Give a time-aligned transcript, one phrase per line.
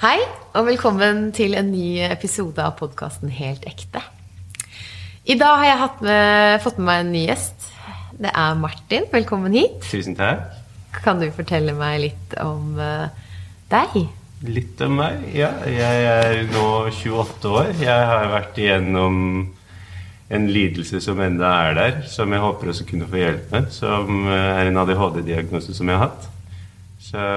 [0.00, 0.16] Hei,
[0.56, 4.00] og velkommen til en ny episode av podkasten Helt ekte.
[5.28, 7.66] I dag har jeg med, fått med meg en ny gjest.
[8.16, 9.04] Det er Martin.
[9.12, 9.76] Velkommen hit.
[9.84, 10.54] Tusen takk.
[11.04, 13.12] Kan du fortelle meg litt om uh,
[13.68, 13.98] deg?
[14.48, 15.26] Litt om meg?
[15.36, 15.50] Ja.
[15.68, 17.70] Jeg er nå 28 år.
[17.84, 19.20] Jeg har vært igjennom
[20.32, 23.68] en lidelse som enda er der, som jeg håper også kunne få hjelp med.
[23.76, 26.28] Som eh, er en ADHD-diagnose som jeg har hatt.
[27.04, 27.28] Så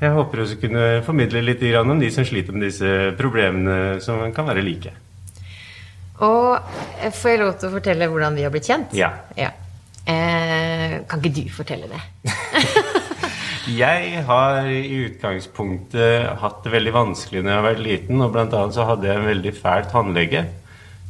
[0.00, 4.48] jeg håper også kunne formidle litt om de som sliter med disse problemene som kan
[4.48, 4.92] være like.
[6.20, 6.56] Og
[7.00, 8.94] eh, får jeg lov til å fortelle hvordan vi har blitt kjent?
[8.96, 9.12] Ja.
[9.36, 9.52] ja.
[10.04, 12.00] Eh, kan ikke du fortelle det?
[13.82, 18.24] jeg har i utgangspunktet hatt det veldig vanskelig når jeg har vært liten.
[18.24, 20.44] Og blant annet så hadde jeg en veldig fæl tannlege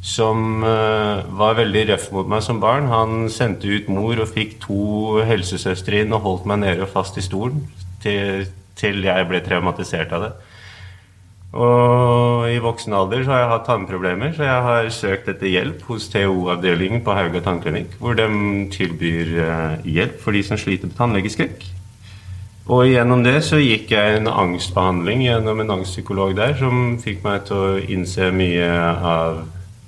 [0.01, 2.88] som uh, var veldig røff mot meg som barn.
[2.88, 7.18] Han sendte ut mor og fikk to helsesøstre inn og holdt meg nede og fast
[7.20, 7.66] i stolen
[8.01, 8.46] til,
[8.80, 10.33] til, jeg ble traumatisert av det.
[11.51, 15.82] Og i voksen alder så har jeg hatt tannproblemer, så jeg har søkt etter hjelp
[15.88, 18.29] hos TO-avdelingen på Hauga tannklinikk, hvor de
[18.71, 21.66] tilbyr uh, hjelp for de som sliter med tannlegeskrekk.
[22.71, 27.49] Og gjennom det så gikk jeg en angstbehandling gjennom en angstpsykolog der, som fikk meg
[27.49, 28.71] til å innse mye
[29.10, 29.41] av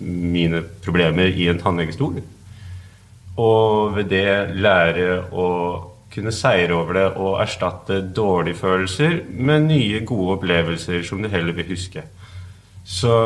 [0.03, 2.19] mine problemer i en tannlegestol.
[3.39, 5.47] Og ved det lære å
[6.13, 11.57] kunne seire over det og erstatte dårlige følelser med nye, gode opplevelser som du heller
[11.57, 12.05] vil huske.
[12.85, 13.17] Så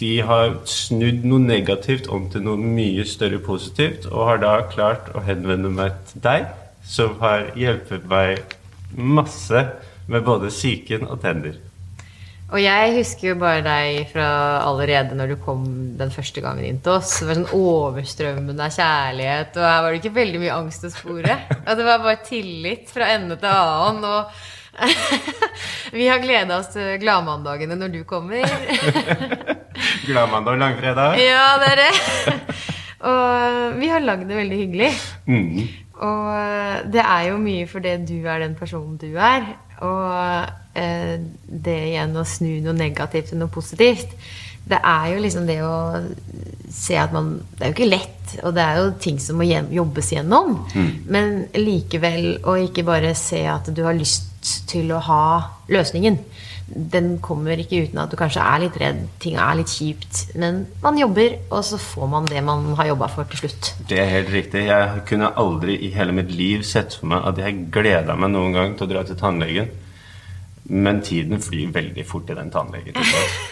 [0.00, 5.12] de har snudd noe negativt om til noe mye større positivt, og har da klart
[5.14, 6.48] å henvende meg til deg,
[6.82, 8.56] som har hjulpet meg
[8.92, 9.66] masse
[10.10, 11.58] med både psyken og tenner.
[12.52, 14.26] Og jeg husker jo bare deg fra
[14.66, 15.62] allerede når du kom
[15.96, 17.14] den første gangen inn til oss.
[17.18, 20.92] Det var sånn overstrømmende av kjærlighet, og her var det ikke veldig mye angst å
[20.92, 21.38] spore.
[21.62, 24.04] Og det var bare tillit fra ende til annen.
[24.04, 24.28] Og
[25.96, 28.44] vi har gleda oss til gladmandagene når du kommer.
[30.08, 31.20] Gladmandag og langfredag?
[31.24, 32.48] Ja, det er det.
[33.08, 34.90] Og vi har lagd det veldig hyggelig.
[35.24, 35.62] Mm.
[36.04, 39.54] Og det er jo mye fordi du er den personen du er.
[39.80, 44.14] Og det igjen å snu noe negativt til noe positivt.
[44.64, 45.76] Det er jo liksom det å
[46.72, 49.46] se at man Det er jo ikke lett, og det er jo ting som må
[49.48, 50.54] jobbes gjennom.
[50.72, 50.92] Mm.
[51.12, 54.30] Men likevel å ikke bare se at du har lyst
[54.70, 55.24] til å ha
[55.72, 56.16] løsningen.
[56.72, 60.22] Den kommer ikke uten at du kanskje er litt redd, ting er litt kjipt.
[60.40, 63.74] Men man jobber, og så får man det man har jobba for til slutt.
[63.90, 64.64] Det er helt riktig.
[64.70, 68.56] Jeg kunne aldri i hele mitt liv sett for meg at jeg gleda meg noen
[68.56, 69.68] gang til å dra til tannlegen.
[70.70, 72.94] Men tiden flyr veldig fort i den tannlegen.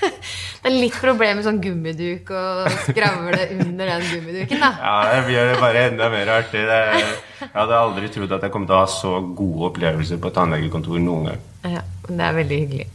[0.63, 4.71] det er litt problem med sånn gummiduk og skravle under den gummiduken, da.
[4.87, 6.63] Ja, det det bare enda mer artig.
[6.71, 11.03] Jeg hadde aldri trodd at jeg kom til å ha så gode opplevelser på tannlegekontor
[11.03, 11.45] noen gang.
[11.79, 12.89] Ja, det er veldig hyggelig.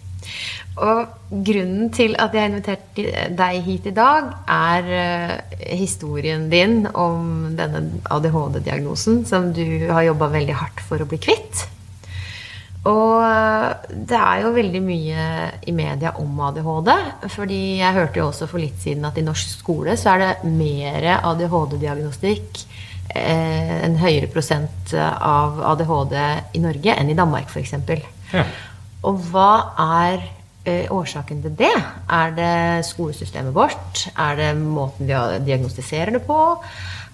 [0.76, 1.06] Og
[1.46, 2.98] grunnen til at jeg har invitert
[3.40, 10.34] deg hit i dag, er uh, historien din om denne ADHD-diagnosen som du har jobba
[10.36, 11.64] veldig hardt for å bli kvitt.
[12.86, 15.28] Og uh, det er jo veldig mye
[15.66, 16.92] i media om ADHD.
[17.34, 20.54] fordi jeg hørte jo også for litt siden at i norsk skole så er det
[20.54, 22.62] mer ADHD-diagnostikk,
[23.16, 26.16] uh, en høyere prosent av ADHD
[26.54, 27.76] i Norge enn i Danmark f.eks.
[28.34, 28.46] Ja.
[29.06, 30.24] Og hva er
[30.66, 31.74] eh, årsaken til det?
[32.10, 34.08] Er det skolesystemet vårt?
[34.18, 36.40] Er det måten vi diagnostiserer det på?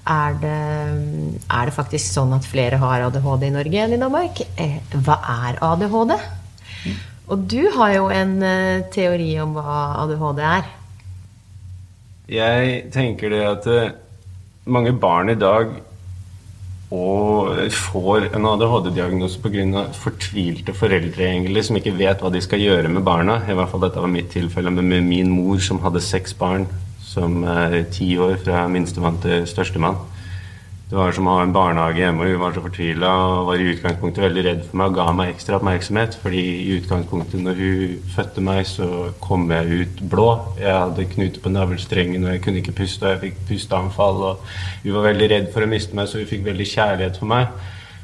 [0.09, 1.30] Er det,
[1.61, 4.41] er det, faktisk sånn at flere har ADHD i Norge enn i Danmark?
[4.59, 6.15] Eh, hva er ADHD?
[7.31, 10.67] Og du har jo en eh, teori om hva ADHD er.
[12.31, 13.95] Jeg tenker det at eh,
[14.71, 15.71] mange barn i dag
[16.91, 19.85] og får en ADHD-diagnose pga.
[19.95, 23.39] fortvilte foreldre egentlig, som ikke vet hva de skal gjøre med barna.
[23.47, 26.67] I hvert fall Dette var mitt tilfelle med min mor, som hadde seks barn,
[26.99, 29.95] som er ti år fra minstemann til størstemann.
[30.91, 33.61] Det var som å ha en barnehage hjemme, og hun var så fortvila og var
[33.63, 36.17] i utgangspunktet veldig redd for meg og ga meg ekstra oppmerksomhet.
[36.19, 38.89] fordi i utgangspunktet når hun fødte meg, så
[39.23, 40.27] kom jeg ut blå.
[40.59, 44.21] Jeg hadde knuter på navlestrengen, og jeg kunne ikke puste, og jeg fikk pusteanfall.
[44.33, 44.43] Og
[44.83, 47.47] hun var veldig redd for å miste meg, så hun fikk veldig kjærlighet for meg.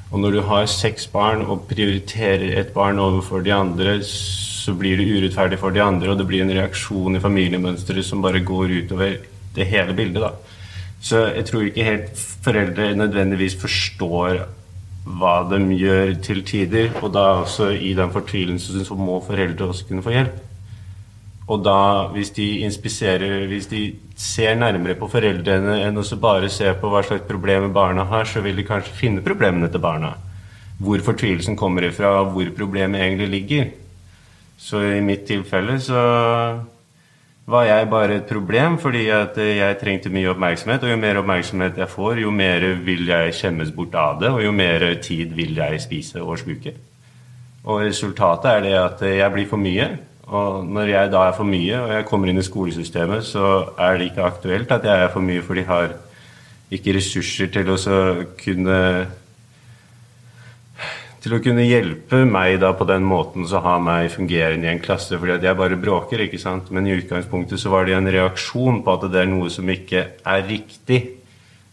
[0.08, 4.96] Og når du har seks barn og prioriterer et barn overfor de andre, så blir
[4.96, 8.80] det urettferdig for de andre, og det blir en reaksjon i familiemønsteret som bare går
[8.80, 9.18] utover
[9.60, 10.24] det hele bildet.
[10.24, 10.47] da.
[11.02, 14.42] Så jeg tror ikke helt foreldre nødvendigvis forstår
[15.08, 16.92] hva de gjør til tider.
[17.02, 20.44] Og da også i den fortvilelsen så må foreldre også kunne få hjelp.
[21.48, 21.80] Og da,
[22.12, 23.82] hvis de inspiserer, hvis de
[24.20, 28.44] ser nærmere på foreldrene enn å bare se på hva slags problemer barna har, så
[28.44, 30.16] vil de kanskje finne problemene til barna.
[30.78, 33.70] hvor fortvilelsen kommer ifra, hvor problemet egentlig ligger.
[34.58, 36.02] Så i mitt tilfelle så
[37.48, 40.84] var jeg bare et problem fordi at jeg trengte mye oppmerksomhet.
[40.84, 44.44] Og jo mer oppmerksomhet jeg får, jo mer vil jeg skjemmes bort av det, og
[44.44, 46.76] jo mer tid vil jeg spise og sluke.
[47.68, 49.88] Og resultatet er det at jeg blir for mye.
[50.28, 53.96] Og når jeg da er for mye, og jeg kommer inn i skolesystemet, så er
[53.96, 55.96] det ikke aktuelt at jeg er for mye, for de har
[56.72, 57.78] ikke ressurser til å
[58.42, 58.80] kunne
[61.24, 64.82] til å kunne hjelpe meg da på den måten så ha meg fungerende i en
[64.84, 65.18] klasse.
[65.18, 66.72] fordi at jeg bare bråker, ikke sant.
[66.72, 70.04] Men i utgangspunktet så var det en reaksjon på at det er noe som ikke
[70.24, 71.02] er riktig.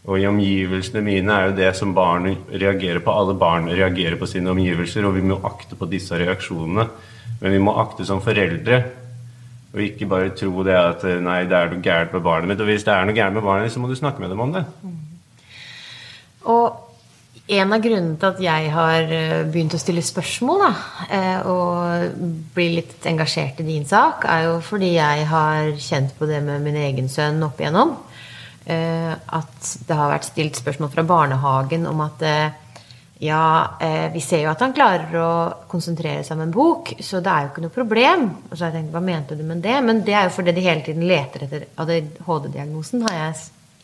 [0.04, 3.12] Og i omgivelsene mine er jo det som barn reagerer på.
[3.12, 6.88] Alle barn reagerer på sine omgivelser, og vi må akte på disse reaksjonene.
[7.40, 8.82] Men vi må akte som foreldre.
[9.74, 12.60] Og ikke bare tro det at nei, det er noe gærent med barnet mitt.
[12.60, 14.44] Og hvis det er noe gærent med barnet ditt, så må du snakke med dem
[14.44, 14.64] om det.
[14.84, 15.00] Mm.
[16.52, 16.83] Og
[17.46, 20.70] en av grunnene til at jeg har eh, begynt å stille spørsmål da,
[21.12, 22.14] eh, og
[22.56, 26.64] bli litt engasjert i din sak, er jo fordi jeg har kjent på det med
[26.64, 27.98] min egen sønn opp igjennom.
[28.64, 32.24] Eh, at det har vært stilt spørsmål fra barnehagen om at
[33.24, 33.44] ja,
[34.12, 35.28] vi ser jo at han klarer å
[35.70, 38.24] konsentrere seg om en bok, så det er jo ikke noe problem.
[38.50, 39.76] Og så har jeg tenkt, hva mente du med det?
[39.86, 43.38] Men det er jo fordi de hele tiden leter etter ADHD-diagnosen, har jeg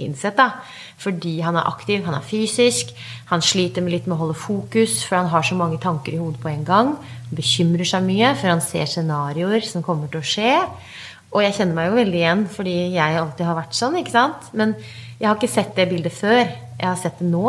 [0.07, 0.37] innsett.
[0.37, 0.53] da.
[1.01, 2.93] Fordi han er aktiv, han er fysisk.
[3.31, 6.43] Han sliter litt med å holde fokus, for han har så mange tanker i hodet
[6.43, 6.95] på en gang.
[7.31, 10.53] Han bekymrer seg mye, for han ser scenarioer som kommer til å skje.
[11.31, 13.97] Og jeg kjenner meg jo veldig igjen, fordi jeg alltid har vært sånn.
[14.01, 14.51] ikke sant?
[14.53, 14.75] Men
[15.21, 16.43] jeg har ikke sett det bildet før.
[16.45, 17.47] Jeg har sett det nå.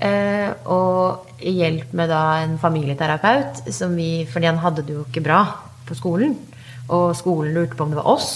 [0.00, 3.66] Uh, og i hjelp med da en familieterapeut,
[3.96, 5.42] vi, fordi han hadde det jo ikke bra
[5.88, 6.34] på skolen.
[6.90, 8.32] Og skolen lurte på om det var oss,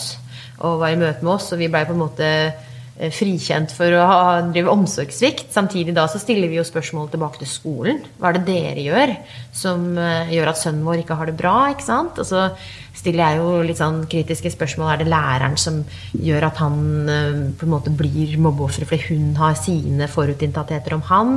[0.60, 2.63] og var i møte med oss, og vi blei på en måte Eh,
[2.94, 4.18] frikjent for å ha,
[4.54, 5.48] drive omsorgssvikt.
[5.54, 8.00] Samtidig da så stiller vi jo spørsmål tilbake til skolen.
[8.20, 9.14] Hva er det dere gjør
[9.54, 11.56] som uh, gjør at sønnen vår ikke har det bra?
[11.72, 12.20] ikke sant?
[12.22, 12.46] Og så
[12.94, 14.92] stiller jeg jo litt sånn kritiske spørsmål.
[14.92, 15.82] Er det læreren som
[16.14, 16.80] gjør at han
[17.10, 21.36] uh, på en måte blir mobbeoffer fordi hun har sine forutinntattheter om han?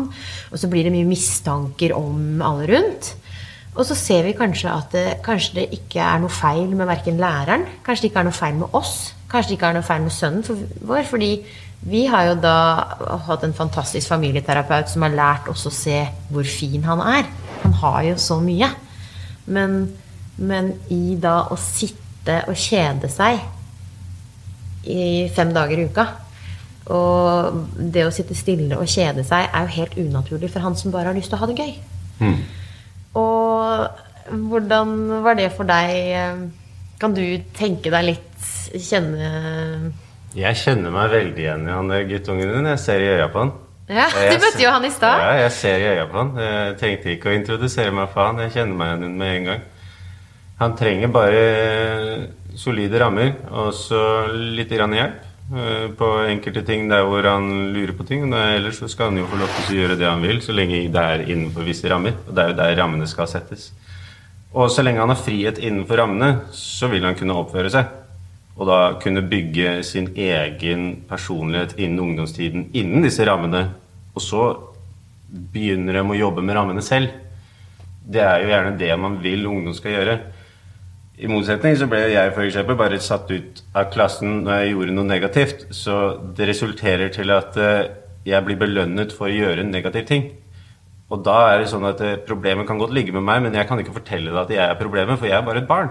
[0.51, 3.15] Og så blir det mye mistanker om alle rundt.
[3.77, 7.17] Og så ser vi kanskje at det, kanskje det ikke er noe feil med verken
[7.21, 8.97] læreren, kanskje det ikke er noe feil med oss.
[9.31, 11.03] Kanskje ikke er noe feil med sønnen vår.
[11.09, 11.31] fordi
[11.87, 12.57] vi har jo da
[13.27, 15.99] hatt en fantastisk familieterapeut som har lært oss å se
[16.31, 17.27] hvor fin han er.
[17.63, 18.69] Han har jo så mye.
[19.45, 19.77] Men,
[20.37, 23.39] men i da å sitte og kjede seg
[24.87, 26.03] i fem dager i uka
[26.95, 27.57] Og
[27.93, 31.11] det å sitte stille og kjede seg er jo helt unaturlig for han som bare
[31.11, 31.73] har lyst til å ha det gøy.
[32.23, 32.37] Mm.
[33.19, 36.51] Og hvordan var det for deg?
[36.99, 37.23] Kan du
[37.55, 38.26] tenke deg litt
[38.75, 39.93] kjenne
[40.37, 42.69] Jeg kjenner meg veldig igjen i han guttungen din.
[42.73, 43.53] Jeg ser i øya på han.
[43.87, 45.21] Ja, Du møtte jo han i stad.
[45.23, 46.33] Ja, jeg ser i øya på han.
[46.43, 48.41] Jeg tenkte ikke å introdusere meg for han.
[48.43, 49.63] Jeg kjenner meg igjen med en gang.
[50.59, 51.41] Han trenger bare
[52.57, 53.99] solide rammer og så
[54.33, 54.95] litt hjelp
[55.53, 58.25] eh, på enkelte ting der hvor han lurer på ting.
[58.33, 60.81] Ellers så skal han jo få lov til å gjøre det han vil, så lenge
[60.91, 62.17] det er innenfor visse rammer.
[62.27, 63.69] Og det er jo der rammene skal settes.
[64.57, 67.93] Og så lenge han har frihet innenfor rammene, så vil han kunne oppføre seg
[68.57, 73.67] og da kunne bygge sin egen personlighet innen ungdomstiden innen disse rammene,
[74.17, 74.47] og så
[75.29, 77.13] begynner de å jobbe med rammene selv.
[78.07, 80.17] Det er jo gjerne det man vil ungdom skal gjøre.
[81.17, 82.57] I motsetning så ble jeg f.eks.
[82.77, 85.63] bare satt ut av klassen når jeg gjorde noe negativt.
[85.73, 85.95] Så
[86.37, 87.87] det resulterer til at eh,
[88.27, 90.27] jeg blir belønnet for å gjøre en negativ ting.
[91.09, 93.67] Og da er det sånn at eh, problemet kan godt ligge med meg, men jeg
[93.69, 95.89] kan ikke fortelle deg at jeg er problemet, for jeg er bare et barn.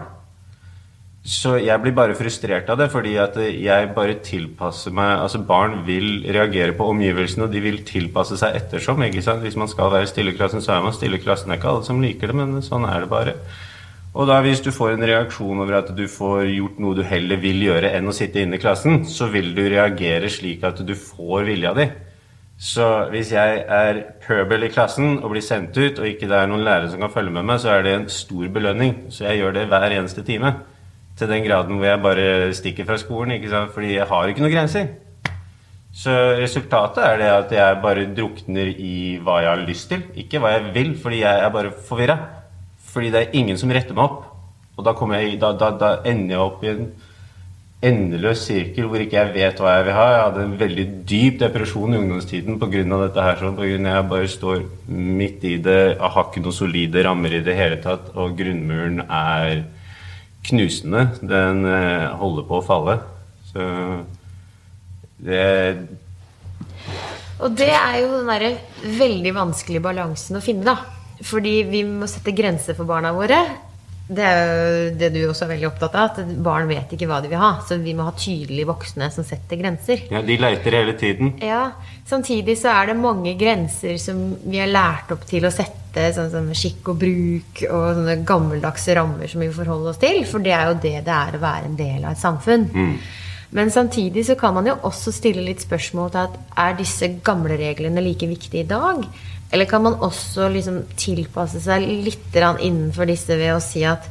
[1.26, 5.80] Så jeg blir bare frustrert av det, fordi at jeg bare tilpasser meg Altså, barn
[5.86, 9.02] vil reagere på omgivelsene, og de vil tilpasse seg ettersom.
[9.02, 9.42] ikke sant?
[9.42, 11.50] Hvis man skal være stille i klassen, så er man stille i klassen.
[11.50, 13.34] Det er ikke alle som liker det, men sånn er det bare.
[14.14, 17.42] Og da hvis du får en reaksjon over at du får gjort noe du heller
[17.42, 20.94] vil gjøre enn å sitte inne i klassen, så vil du reagere slik at du
[20.94, 21.88] får vilja di.
[22.56, 26.48] Så hvis jeg er pøbel i klassen og blir sendt ut, og ikke det er
[26.48, 28.96] noen lærere som kan følge med meg, så er det en stor belønning.
[29.10, 30.54] Så jeg gjør det hver eneste time.
[31.16, 33.36] Til den graden hvor jeg bare stikker fra skolen.
[33.36, 33.72] ikke sant?
[33.72, 34.94] Fordi jeg har ikke noen grenser.
[35.96, 40.02] Så resultatet er det at jeg bare drukner i hva jeg har lyst til.
[40.20, 42.18] Ikke hva jeg vil, fordi jeg er bare forvirra.
[42.92, 44.26] Fordi det er ingen som retter meg opp.
[44.76, 46.90] Og da, jeg, da, da, da ender jeg opp i en
[47.86, 50.06] endeløs sirkel hvor ikke jeg vet hva jeg vil ha.
[50.12, 52.84] Jeg hadde en veldig dyp depresjon i ungdomstiden pga.
[53.06, 53.40] dette her.
[53.40, 55.80] Sånn, på grunn av jeg bare står midt i det.
[55.94, 58.12] Jeg har ikke noen solide rammer i det hele tatt.
[58.20, 59.64] Og grunnmuren er
[60.46, 61.08] knusende.
[61.20, 62.98] Den eh, holder på å falle.
[63.50, 63.66] Så
[65.26, 65.44] det
[67.40, 68.52] Og det er jo den derre
[68.98, 70.76] veldig vanskelige balansen å finne, da.
[71.24, 73.38] Fordi vi må sette grenser for barna våre.
[74.06, 77.18] Det er jo det du også er veldig opptatt av, at barn vet ikke hva
[77.24, 77.56] de vil ha.
[77.66, 80.04] Så vi må ha tydelige voksne som setter grenser.
[80.14, 81.34] Ja, De leiter hele tiden.
[81.42, 81.72] Ja,
[82.06, 86.30] Samtidig så er det mange grenser som vi er lært opp til å sette, sånn
[86.30, 90.20] som skikk og bruk og sånne gammeldagse rammer som vi forholder oss til.
[90.30, 92.68] For det er jo det det er å være en del av et samfunn.
[93.56, 97.58] Men samtidig så kan man jo også stille litt spørsmål til at er disse gamle
[97.58, 99.02] reglene like viktige i dag?
[99.54, 104.08] Eller kan man også liksom tilpasse seg litt innenfor disse ved å si at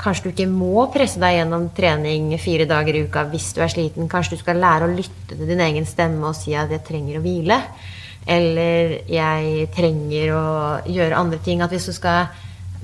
[0.00, 3.72] kanskje du ikke må presse deg gjennom trening fire dager i uka hvis du er
[3.72, 4.08] sliten.
[4.08, 7.18] Kanskje du skal lære å lytte til din egen stemme og si at 'jeg trenger
[7.18, 7.60] å hvile'.
[8.26, 10.46] Eller 'jeg trenger å
[10.86, 11.62] gjøre andre ting'.
[11.62, 12.28] At hvis du skal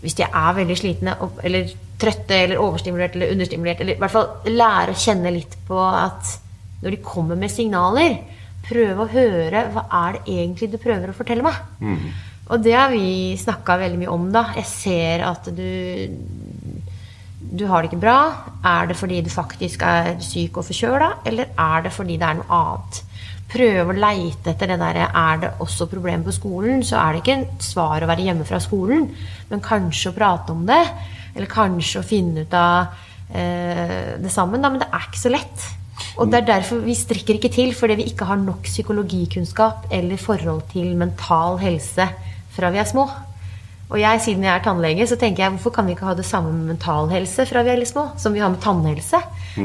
[0.02, 4.28] Hvis de er veldig slitne eller trøtte eller overstimulert eller understimulert, eller i hvert fall
[4.44, 6.38] lære å kjenne litt på at
[6.82, 8.18] når de kommer med signaler,
[8.68, 11.54] prøve å høre hva er det egentlig du prøver å fortelle meg.
[12.46, 14.48] Og det har vi snakka veldig mye om, da.
[14.58, 15.66] Jeg ser at du
[17.46, 18.18] du har det ikke bra.
[18.66, 22.38] Er det fordi du faktisk er syk og forkjøla, eller er det fordi det er
[22.40, 23.02] noe annet?
[23.46, 27.22] Prøve å leite etter det derre Er det også problemer på skolen, så er det
[27.22, 29.06] ikke et svar å være hjemme fra skolen,
[29.50, 30.82] men kanskje å prate om det.
[31.36, 32.96] Eller kanskje å finne ut av
[33.30, 34.62] eh, det sammen.
[34.62, 35.66] Da, men det er ikke så lett.
[36.16, 40.20] Og det er derfor vi strekker ikke til, fordi vi ikke har nok psykologikunnskap eller
[40.20, 42.08] forhold til mental helse
[42.56, 43.06] fra vi er små.
[43.86, 46.26] Og jeg, siden jeg er tannlege, så tenker jeg hvorfor kan vi ikke ha det
[46.26, 49.20] samme med mental helse fra vi er litt små, som vi har med tannhelse?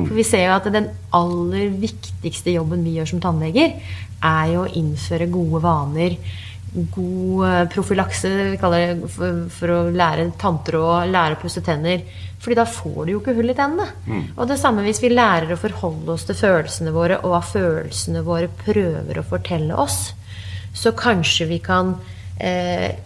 [0.06, 3.74] For vi ser jo at den aller viktigste jobben vi gjør som tannleger,
[4.22, 6.16] er jo å innføre gode vaner.
[6.72, 12.06] God eh, profylakse, vi kaller det for, for å lære tanntråd, lære å pusse tenner.
[12.42, 13.86] Fordi da får du jo ikke hull i tennene.
[14.36, 18.24] Og det samme hvis vi lærer å forholde oss til følelsene våre, og hva følelsene
[18.26, 20.14] våre prøver å fortelle oss,
[20.74, 21.94] så kanskje vi kan
[22.42, 22.98] eh,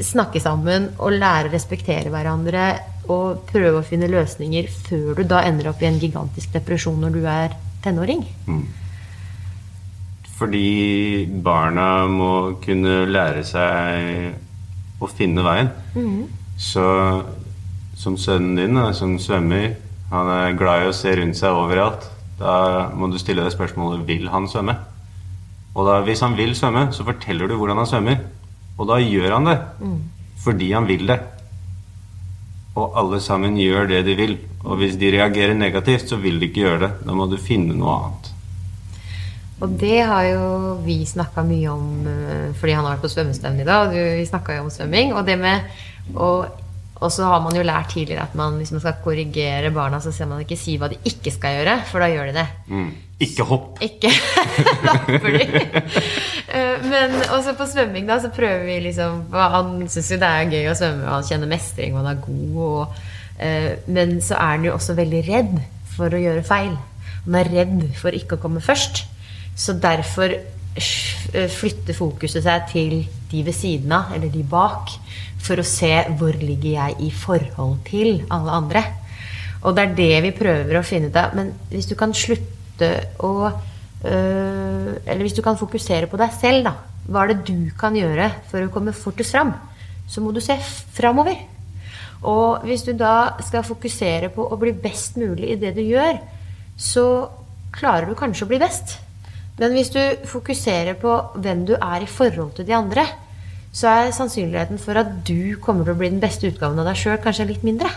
[0.00, 2.66] snakke sammen og lære å respektere hverandre
[3.10, 7.16] og prøve å finne løsninger før du da ender opp i en gigantisk depresjon når
[7.16, 8.24] du er tenåring.
[10.40, 12.32] Fordi barna må
[12.64, 15.70] kunne lære seg å finne veien.
[16.60, 16.84] Så
[18.00, 19.74] som sønnen din, da, som svømmer,
[20.10, 22.06] han er glad i å se rundt seg overalt.
[22.40, 24.74] Da må du stille deg spørsmålet vil han svømme.
[25.76, 28.24] Og da, hvis han vil svømme, så forteller du hvordan han svømmer.
[28.80, 29.58] Og da gjør han det.
[30.40, 31.20] Fordi han vil det.
[32.80, 34.36] Og alle sammen gjør det de vil.
[34.64, 36.90] Og hvis de reagerer negativt, så vil de ikke gjøre det.
[37.04, 38.32] Da må du finne noe annet.
[39.60, 40.44] Og det har jo
[40.86, 43.92] vi snakka mye om eh, fordi han har vært på svømmestevne i dag.
[43.92, 45.12] og Vi snakka jo om svømming.
[45.12, 46.30] Og det med å
[47.00, 50.12] og så har man jo lært tidligere at man, hvis man skal korrigere barna, så
[50.12, 52.46] skal man ikke si hva de ikke skal gjøre, for da gjør de det.
[52.68, 52.90] Mm.
[53.24, 53.80] Ikke hopp.
[53.84, 54.10] Ikke
[54.86, 55.46] lapper de.
[56.50, 60.52] Eh, Men også på svømming, da, så prøver vi liksom Han syns jo det er
[60.52, 63.02] gøy å svømme, og han kjenner mestring, og han er god, og,
[63.38, 65.56] eh, Men så er han jo også veldig redd
[65.96, 66.76] for å gjøre feil.
[67.26, 69.04] Han er redd for ikke å komme først.
[69.56, 73.00] Så derfor eh, flytter fokuset seg til
[73.30, 74.92] de ved siden av, eller de bak,
[75.40, 78.84] for å se hvor ligger jeg i forhold til alle andre.
[79.64, 81.34] Og det er det vi prøver å finne ut av.
[81.36, 86.64] Men hvis du kan slutte å øh, Eller hvis du kan fokusere på deg selv,
[86.64, 86.72] da.
[87.10, 89.52] Hva er det du kan gjøre for å komme fortest fram?
[90.08, 90.56] Så må du se
[90.96, 91.36] framover.
[92.28, 96.18] Og hvis du da skal fokusere på å bli best mulig i det du gjør,
[96.76, 97.04] så
[97.72, 98.98] klarer du kanskje å bli best.
[99.60, 103.04] Men hvis du fokuserer på hvem du er i forhold til de andre,
[103.72, 106.98] så er sannsynligheten for at du kommer til å bli den beste utgaven av deg
[106.98, 107.90] sjøl, kanskje litt mindre.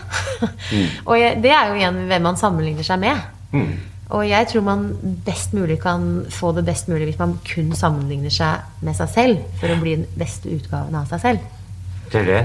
[1.08, 3.24] og det er jo igjen hvem man sammenligner seg med.
[3.54, 3.72] Mm.
[4.14, 4.84] Og jeg tror man
[5.24, 9.40] best mulig kan få det best mulig hvis man kun sammenligner seg med seg selv
[9.62, 11.48] for å bli den beste utgaven av seg selv.
[12.12, 12.42] Det er det.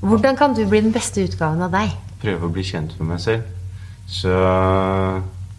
[0.00, 1.92] Hvordan kan du bli den beste utgaven av deg?
[2.22, 3.50] Prøve å bli kjent med meg selv.
[4.10, 4.32] Så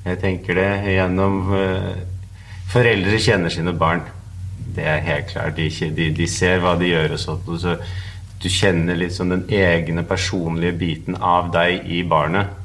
[0.08, 1.92] jeg tenker det gjennom eh,
[2.72, 4.06] Foreldre kjenner sine barn.
[4.76, 5.58] Det er helt klart.
[5.58, 7.52] De, de, de ser hva de gjør og sånt.
[7.60, 7.76] Så
[8.42, 12.58] du kjenner litt sånn den egne personlige biten av deg i barnet.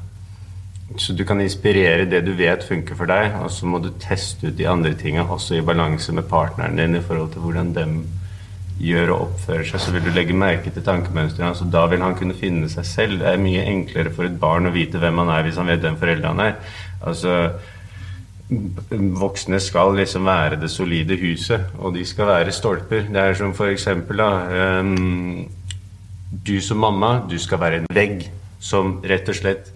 [0.97, 4.47] Så du kan inspirere det du vet funker for deg, og så må du teste
[4.47, 7.99] ut de andre tingene også i balanse med partneren din i forhold til hvordan dem
[8.79, 12.03] gjør og oppfører seg, så vil du legge merke til tankemønsteret hans, og da vil
[12.05, 13.19] han kunne finne seg selv.
[13.19, 15.83] Det er mye enklere for et barn å vite hvem han er, hvis han vet
[15.83, 16.77] hvem foreldrene er.
[17.09, 17.33] Altså,
[18.49, 23.07] voksne skal liksom være det solide huset, og de skal være stolper.
[23.11, 24.29] Det er som for eksempel da,
[24.79, 25.47] um,
[26.47, 29.73] du som mamma, du skal være en vegg som rett og slett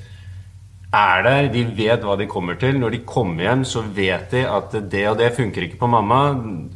[0.91, 2.75] er der, de vet hva de kommer til.
[2.79, 6.21] Når de kommer hjem, så vet de at det og det funker ikke på mamma.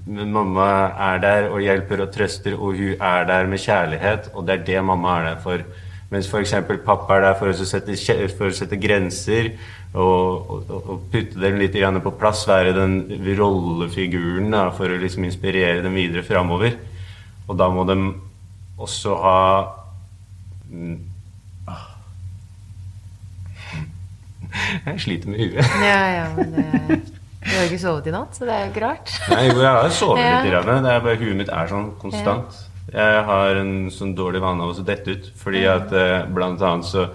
[0.07, 0.67] Men mamma
[1.11, 4.31] er der og hjelper og trøster, og hun er der med kjærlighet.
[4.33, 5.65] Og det er det mamma er der for.
[6.11, 6.53] Mens f.eks.
[6.85, 7.97] pappa er der for å sette,
[8.37, 9.51] for å sette grenser
[9.95, 12.47] og, og, putte dem litt på plass.
[12.49, 12.97] Være den
[13.37, 16.75] rollefiguren da, for å liksom inspirere dem videre framover.
[17.47, 17.95] Og da må de
[18.81, 19.39] også ha
[20.67, 20.97] mm,
[24.85, 25.75] Jeg sliter med huet.
[25.83, 26.65] Ja, ja, men det,
[27.45, 29.11] Du har ikke sovet i natt, så det er jo ikke rart.
[29.29, 30.61] Nei, jeg har sovet ja.
[30.65, 32.57] Det er bare Huet mitt er sånn konstant.
[32.95, 35.31] Jeg har en sånn dårlig vane av å dette ut.
[35.39, 37.07] Fordi at eh, blant annet så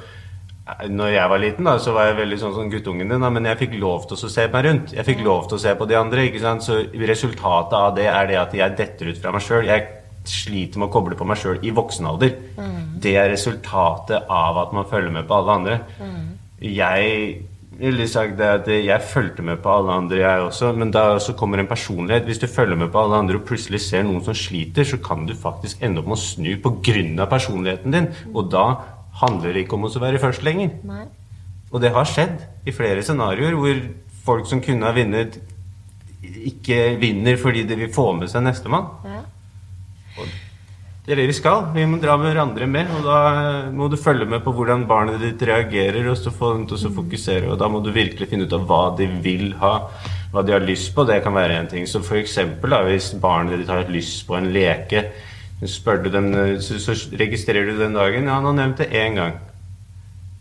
[0.90, 3.22] når jeg var liten, da, så var jeg veldig sånn som guttungen din.
[3.22, 4.92] Da, men jeg fikk lov til å se meg rundt.
[4.96, 6.26] Jeg fikk lov til å se på de andre.
[6.28, 6.66] ikke sant?
[6.66, 9.70] Så resultatet av det er det at jeg detter ut fra meg sjøl.
[9.70, 9.88] Jeg
[10.30, 12.36] sliter med å koble på meg sjøl i voksen alder.
[12.60, 13.00] Mm.
[13.00, 15.80] Det er resultatet av at man følger med på alle andre.
[16.00, 16.28] Mm
[16.60, 17.36] jeg
[17.80, 20.72] ville sagt det at jeg fulgte med på alle andre, jeg også.
[20.76, 22.24] Men da også kommer en personlighet.
[22.28, 25.24] Hvis du følger med på alle andre og plutselig ser noen som sliter, så kan
[25.26, 27.26] du faktisk ende opp med å snu pga.
[27.26, 28.08] personligheten din.
[28.34, 28.66] Og da
[29.20, 30.74] handler ikke om å være først lenger.
[30.88, 31.06] Nei.
[31.70, 33.82] Og det har skjedd i flere scenarioer hvor
[34.24, 35.38] folk som kunne ha vunnet,
[36.20, 38.90] ikke vinner fordi de vil få med seg nestemann.
[39.06, 39.22] Ja.
[41.00, 41.64] Det er det vi skal.
[41.74, 42.90] Vi må dra hverandre med.
[42.98, 43.20] Og da
[43.74, 46.92] må du følge med på hvordan barnet ditt reagerer, og så få dem til å
[47.00, 47.48] fokusere.
[47.50, 49.72] Og da må du virkelig finne ut av hva de vil ha,
[50.30, 51.06] hva de har lyst på.
[51.08, 51.88] Det kan være en ting.
[51.88, 55.08] Så for eksempel, da, hvis barnet ditt har lyst på en leke,
[55.68, 56.32] spør du dem,
[56.64, 58.28] så, så registrerer du den dagen.
[58.28, 59.38] Ja, han har nevnt det én gang.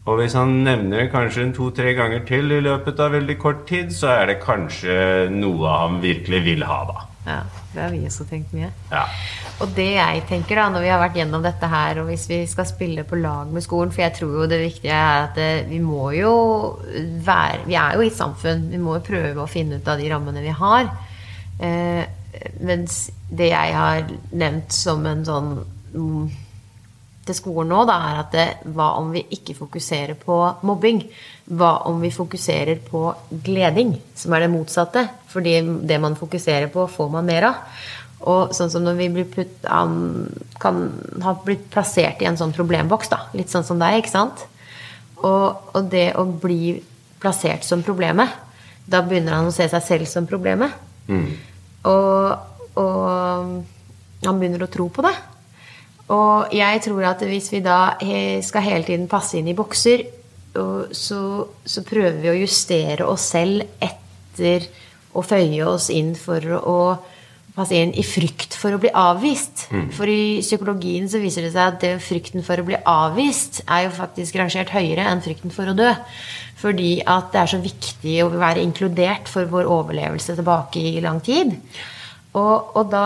[0.09, 4.13] Og hvis han nevner kanskje to-tre ganger til i løpet av veldig kort tid, så
[4.15, 7.05] er det kanskje noe han virkelig vil ha, da.
[7.27, 7.41] Ja,
[7.75, 8.71] det har vi også tenkt mye.
[8.89, 9.03] Ja.
[9.61, 12.39] Og det jeg tenker da, når vi har vært gjennom dette her, og hvis vi
[12.49, 15.81] skal spille på lag med skolen For jeg tror jo det viktige er at vi
[15.83, 16.31] må jo
[17.27, 18.69] være Vi er jo i et samfunn.
[18.71, 20.89] Vi må jo prøve å finne ut av de rammene vi har.
[21.59, 22.03] Eh,
[22.63, 25.51] mens det jeg har nevnt som en sånn
[25.93, 26.29] mm,
[27.29, 31.03] til skolen nå, da, er at det, hva om vi ikke fokuserer på mobbing?
[31.59, 33.03] Hva om vi fokuserer på
[33.45, 35.06] gleding, som er det motsatte?
[35.30, 37.63] Fordi det man fokuserer på, får man mer av.
[38.30, 39.67] Og sånn som når vi blir putt,
[40.60, 40.80] kan
[41.23, 43.21] ha blitt plassert i en sånn problemboks, da.
[43.38, 44.43] Litt sånn som deg, ikke sant?
[45.19, 46.77] Og, og, det å bli
[47.19, 48.32] plassert som problemet,
[48.89, 50.75] da begynner han å se seg selv som problemet.
[51.08, 51.27] Mm.
[51.88, 53.63] Og, og
[54.25, 55.15] han begynner å tro på det.
[56.10, 57.95] Og jeg tror at hvis vi da
[58.45, 60.08] skal hele tiden passe inn i bokser,
[60.51, 61.21] så,
[61.62, 64.65] så prøver vi å justere oss selv etter
[65.13, 66.79] å føye oss inn for å
[67.60, 69.67] passe inn i frykt for å bli avvist.
[69.73, 69.88] Mm.
[69.95, 73.88] For i psykologien så viser det seg at det, frykten for å bli avvist er
[73.88, 75.91] jo faktisk rangert høyere enn frykten for å dø.
[76.60, 81.21] Fordi at det er så viktig å være inkludert for vår overlevelse tilbake i lang
[81.25, 81.55] tid.
[82.39, 83.06] Og, og da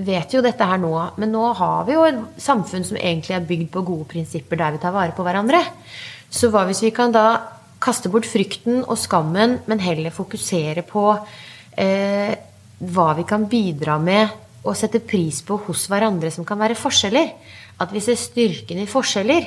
[0.00, 3.46] vet jo dette her nå, men nå har vi jo et samfunn som egentlig er
[3.46, 5.62] bygd på gode prinsipper der vi tar vare på hverandre.
[6.30, 7.26] Så hva hvis vi kan da
[7.82, 11.04] kaste bort frykten og skammen, men heller fokusere på
[11.80, 12.32] eh,
[12.80, 17.32] hva vi kan bidra med og sette pris på hos hverandre som kan være forskjeller.
[17.80, 19.46] At vi ser styrken i forskjeller.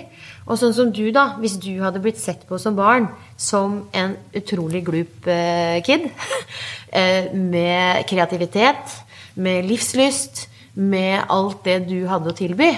[0.49, 1.35] Og sånn som du, da.
[1.37, 3.05] Hvis du hadde blitt sett på som barn
[3.37, 6.09] som en utrolig glup eh, kid
[6.99, 8.97] eh, med kreativitet
[9.35, 12.69] med livslyst, med alt det du hadde å tilby.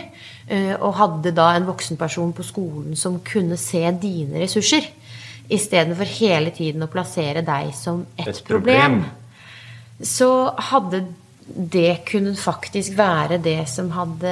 [0.45, 4.87] Eh, og hadde da en voksenperson på skolen som kunne se dine ressurser.
[5.49, 8.99] Istedenfor hele tiden å plassere deg som et, et problem.
[9.01, 10.05] problem.
[10.05, 10.29] Så
[10.71, 11.05] hadde
[11.45, 14.31] det kunne faktisk være det som hadde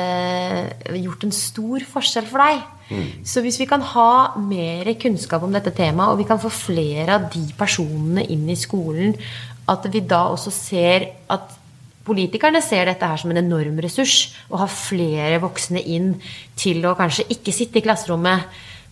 [0.97, 2.63] gjort en stor forskjell for deg.
[2.89, 3.09] Mm.
[3.25, 7.19] Så hvis vi kan ha mer kunnskap om dette temaet, og vi kan få flere
[7.19, 9.13] av de personene inn i skolen,
[9.69, 11.53] at vi da også ser at
[12.03, 16.13] Politikerne ser dette her som en enorm ressurs å ha flere voksne inn
[16.59, 18.49] til å kanskje ikke sitte i klasserommet.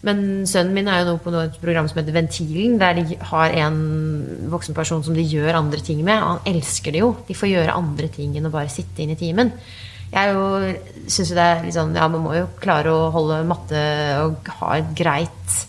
[0.08, 3.54] Men sønnen min er jo nå på et program som heter Ventilen, der de har
[3.66, 3.82] en
[4.50, 6.24] voksen person som de gjør andre ting med.
[6.24, 7.12] Og han elsker det jo.
[7.28, 9.52] De får gjøre andre ting enn å bare sitte inn i timen.
[10.12, 10.72] Jeg
[11.08, 13.84] syns jo det er litt sånn Ja, man må jo klare å holde matte
[14.26, 15.60] og ha et greit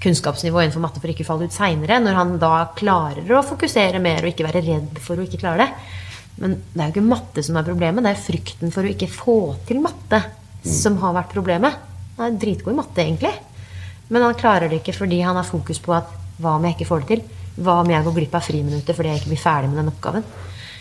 [0.00, 1.98] kunnskapsnivå innenfor matte for å ikke falle ut seinere.
[2.00, 5.66] Når han da klarer å fokusere mer og ikke være redd for å ikke klare
[5.66, 5.98] det.
[6.40, 9.10] Men det er jo ikke matte som er problemet, det er frykten for å ikke
[9.12, 10.22] få til matte
[10.64, 11.76] som har vært problemet.
[12.16, 13.32] Han er dritgod i matte, egentlig.
[14.10, 16.08] Men han klarer det ikke fordi han har fokus på at
[16.40, 17.24] hva om jeg ikke får det til?
[17.60, 20.24] Hva om jeg går glipp av friminuttet fordi jeg ikke blir ferdig med den oppgaven?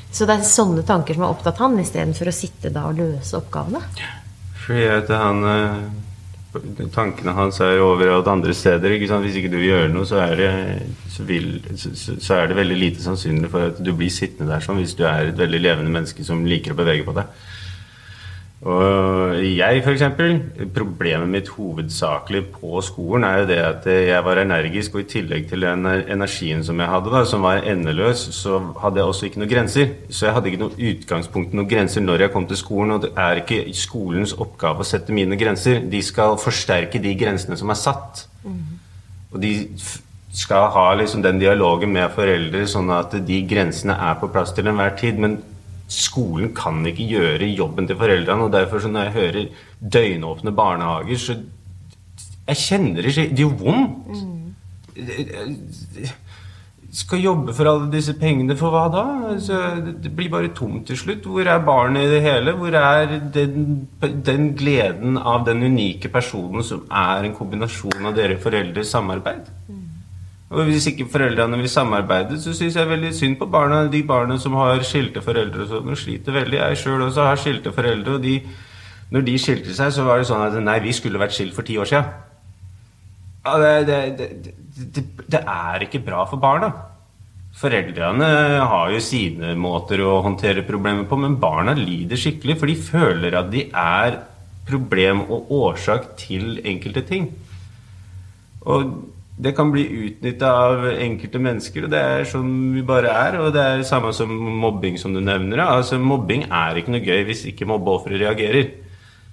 [0.09, 3.37] Så det er sånne tanker som har opptatt han, istedenfor å sitte da og løse
[3.37, 3.81] oppgavene.
[4.63, 5.75] Fordi at han, eh,
[6.49, 8.95] Tankene hans er overalt andre steder.
[8.95, 9.25] Ikke sant?
[9.25, 10.49] Hvis ikke du vil gjøre noe, så er, det,
[11.13, 14.65] så, vil, så, så er det veldig lite sannsynlig for at du blir sittende der
[14.65, 17.29] sånn hvis du er et veldig levende menneske som liker å bevege på deg.
[18.59, 20.01] Og jeg, f.eks.
[20.75, 25.45] Problemet mitt hovedsakelig på skolen er jo det at jeg var energisk, og i tillegg
[25.47, 29.39] til den energien som jeg hadde, da, som var endeløs, så hadde jeg også ikke
[29.39, 29.93] noen grenser.
[30.09, 32.97] Så jeg hadde ikke noe utgangspunkt, noen grenser når jeg kom til skolen.
[32.97, 35.79] Og det er ikke skolens oppgave å sette mine grenser.
[35.87, 38.25] De skal forsterke de grensene som er satt.
[38.43, 38.59] Mm.
[39.31, 39.53] Og de
[40.35, 44.67] skal ha liksom den dialogen med foreldre, sånn at de grensene er på plass til
[44.67, 45.15] enhver tid.
[45.15, 45.39] men
[45.89, 48.45] skolen kan ikke gjøre jobben til foreldrene.
[48.47, 49.45] Og derfor, når jeg hører
[49.93, 51.39] døgnåpne barnehager, så
[52.49, 54.07] Jeg kjenner det Det gjør vondt.
[54.07, 54.39] Mm.
[56.91, 59.03] Skal jobbe for alle disse pengene, for hva da?
[59.29, 59.59] Altså,
[60.03, 61.27] det blir bare tomt til slutt.
[61.29, 62.55] Hvor er barnet i det hele?
[62.57, 63.87] Hvor er den,
[64.25, 69.45] den gleden av den unike personen som er en kombinasjon av dere foreldres samarbeid?
[69.69, 69.78] Mm.
[70.49, 73.83] Og hvis ikke foreldrene vil samarbeide, så syns jeg veldig synd på barna.
[73.91, 76.57] De barna som har skilte foreldre og sånn, sliter veldig.
[76.57, 78.39] Jeg sjøl også har skilte foreldre, og de,
[79.13, 81.67] når de skilte seg, så var det sånn at nei, vi skulle vært skilt for
[81.67, 82.09] ti år siden.
[83.45, 83.73] Ja, det,
[84.17, 84.29] det,
[84.97, 86.71] det, det er ikke bra for barna.
[87.59, 88.31] Foreldrene
[88.71, 93.37] har jo sine måter å håndtere problemer på, men barna lider skikkelig, for de føler
[93.37, 94.19] at de er
[94.69, 97.29] problem og årsak til enkelte ting.
[98.65, 98.91] Og
[99.39, 103.37] det kan bli utnytta av enkelte mennesker, og det er sånn vi bare er.
[103.39, 105.61] Og det er det samme som mobbing, som du nevner.
[105.63, 108.73] Altså, mobbing er ikke noe gøy hvis ikke mobbeofre reagerer.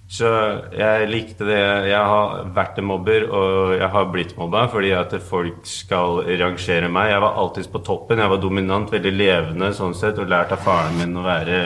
[0.06, 0.28] Så
[0.70, 1.58] jeg likte det.
[1.90, 6.86] Jeg har vært en mobber, og jeg har blitt mobba fordi at folk skal rangere
[6.86, 7.10] meg.
[7.10, 8.22] Jeg var alltid på toppen.
[8.22, 11.58] Jeg var dominant, veldig levende sånn sett, og lært av faren min å være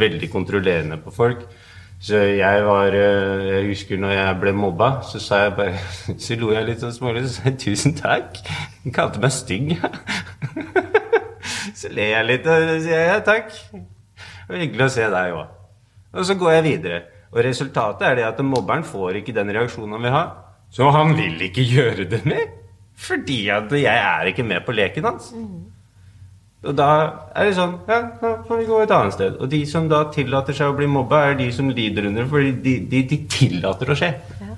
[0.00, 1.46] veldig kontrollerende på folk.
[2.00, 5.80] Så jeg var eh, Jeg husker når jeg ble mobba, så sa jeg bare
[6.24, 8.40] Så lo jeg litt sånn smålig og sa tusen takk.
[8.84, 9.74] Han kalte meg stygg.
[11.80, 13.52] så ler jeg litt og sier ja, takk.
[13.72, 15.56] Det var hyggelig å se deg òg.
[16.16, 17.02] Og så går jeg videre.
[17.30, 20.24] Og resultatet er det at mobberen får ikke den reaksjonen han vil ha.
[20.72, 22.48] Så han vil ikke gjøre det mer.
[23.00, 25.30] Fordi at jeg er ikke med på leken hans.
[26.60, 26.88] Og da
[27.32, 29.38] er det sånn Ja, da får vi gå et annet sted.
[29.40, 32.30] Og de som da tillater seg å bli mobba, er de som lider under det,
[32.32, 34.10] fordi de, de, de, tillater å skje.
[34.42, 34.56] Ja.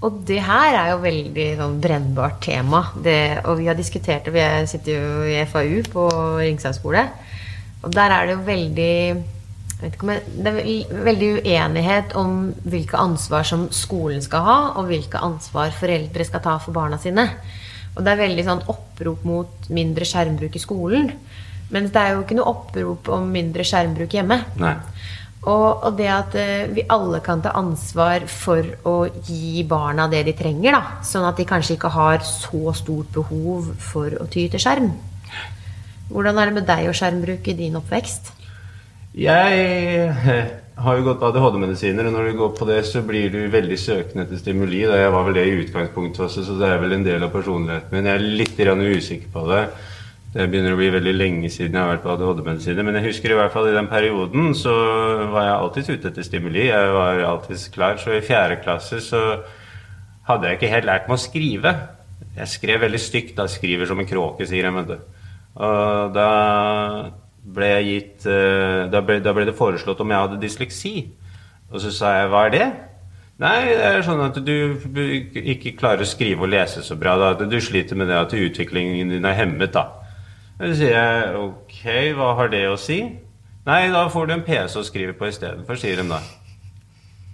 [0.00, 2.86] Og det her er jo veldig sånn brennbart tema.
[3.04, 4.32] Det, og vi har diskutert det.
[4.32, 6.06] Vi sitter jo i FAU på
[6.40, 7.04] Ringsand skole.
[7.84, 8.94] Og der er det jo veldig
[9.80, 15.72] jeg, Det er veldig uenighet om hvilke ansvar som skolen skal ha, og hvilke ansvar
[15.76, 17.28] foreldre skal ta for barna sine.
[18.00, 21.10] Og det er veldig sånn opprop mot mindre skjermbruk i skolen.
[21.70, 24.38] Mens det er jo ikke noe opprop om mindre skjermbruk hjemme.
[24.62, 24.78] Nei.
[25.40, 30.24] Og, og, det at uh, vi alle kan ta ansvar for å gi barna det
[30.26, 31.04] de trenger, da.
[31.04, 34.90] Sånn at de kanskje ikke har så stort behov for å ty til skjerm.
[36.10, 38.32] Hvordan er det med deg og skjermbruk i din oppvekst?
[39.20, 40.10] Jeg
[40.84, 44.24] har jo gått ADHD-medisiner, og når du går på det, så blir du veldig søkende
[44.26, 44.82] etter stimuli.
[44.88, 47.32] Da jeg var vel det i utgangspunktet også, så det er vel en del av
[47.34, 48.08] personligheten min.
[48.08, 48.60] Jeg er litt
[49.00, 49.62] usikker på det.
[50.30, 52.86] Det begynner å bli veldig lenge siden jeg har vært på ADHD-medisiner.
[52.86, 54.74] Men jeg husker i hvert fall i den perioden så
[55.32, 56.68] var jeg alltid ute etter stimuli.
[56.68, 57.98] Jeg var alltid klar.
[57.98, 59.24] Så i fjerde klasse så
[60.28, 61.74] hadde jeg ikke helt lært meg å skrive.
[62.36, 63.34] Jeg skrev veldig stygt.
[63.40, 65.00] da Skriver som en kråke, sier jeg.
[65.58, 66.28] Og da
[67.40, 70.94] ble jeg gitt eh, da ble, da ble, det foreslått om jeg hadde dysleksi.
[71.70, 72.68] Og så sa jeg hva er det?
[73.40, 74.54] Nei, det er sånn at du
[75.40, 77.14] ikke klarer å skrive og lese så bra.
[77.16, 77.46] Da.
[77.48, 79.72] Du sliter med det at utviklingen din er hemmet.
[79.72, 79.86] da.
[80.60, 81.78] Så sier jeg ok,
[82.18, 83.00] hva har det å si?
[83.64, 86.20] Nei, da får du en PC å skrive på istedenfor, sier de da.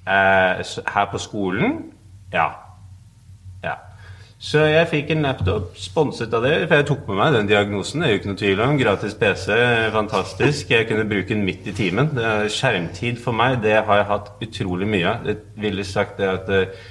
[0.06, 0.62] Eh,
[0.94, 1.80] her på skolen?
[2.34, 2.65] Ja.
[4.36, 8.02] Så jeg fikk en laptop sponset av det, for jeg tok med meg den diagnosen.
[8.02, 8.74] Det er jo ikke noe tvil om.
[8.76, 9.48] Gratis PC,
[9.94, 10.74] fantastisk.
[10.74, 12.12] Jeg kunne bruke den midt i timen.
[12.52, 15.24] Skjermtid for meg, det har jeg hatt utrolig mye av.
[15.30, 16.84] Jeg ville sagt det at eh,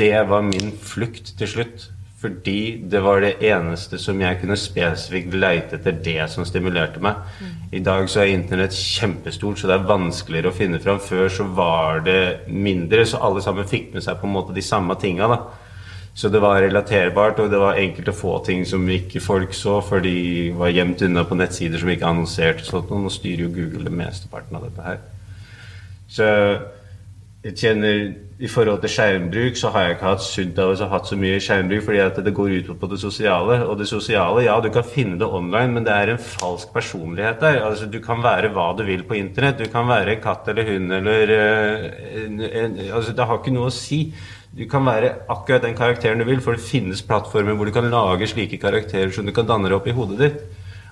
[0.00, 1.90] det var min flukt til slutt.
[2.18, 7.20] Fordi det var det eneste som jeg kunne spesifikt leite etter det som stimulerte meg.
[7.38, 7.52] Mm.
[7.78, 10.98] I dag så er internett kjempestort, så det er vanskeligere å finne fram.
[11.04, 14.64] Før så var det mindre, så alle sammen fikk med seg på en måte de
[14.66, 15.28] samme tinga.
[15.30, 15.67] da.
[16.18, 19.76] Så det var relaterbart, og det var enkelt å få ting som ikke folk så,
[19.86, 22.64] for de var gjemt unna på nettsider som ikke annonserte.
[22.66, 24.98] sånt, og Nå styrer jo Google det mesteparten av dette her.
[26.10, 26.26] Så
[27.44, 28.00] jeg kjenner
[28.42, 31.16] I forhold til skjermbruk så har jeg ikke hatt sunt av å ha hatt så
[31.18, 33.56] mye skjermbruk fordi at det går ut på det sosiale.
[33.66, 37.42] Og det sosiale, ja, du kan finne det online, men det er en falsk personlighet
[37.42, 37.60] der.
[37.66, 39.58] Altså, Du kan være hva du vil på internett.
[39.58, 41.86] Du kan være katt eller hund eller uh,
[42.24, 44.04] en, en, altså, Det har ikke noe å si.
[44.56, 47.90] Du kan være akkurat den karakteren du vil, for det finnes plattformer hvor du kan
[47.92, 50.40] lage slike karakterer som du kan danne deg opp i hodet ditt.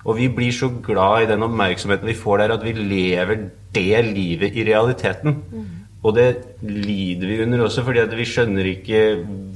[0.07, 4.05] Og vi blir så glad i den oppmerksomheten vi får der, at vi lever det
[4.05, 5.41] livet i realiteten.
[5.51, 5.65] Mm.
[6.05, 6.27] Og det
[6.61, 9.01] lider vi under også, fordi vi skjønner ikke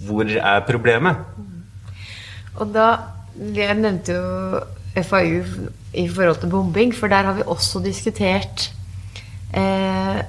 [0.08, 1.22] hvor er problemet.
[2.60, 2.92] Og da
[3.56, 5.40] Jeg nevnte jo FAU
[5.96, 8.66] i forhold til bombing, for der har vi også diskutert
[9.56, 10.20] eh,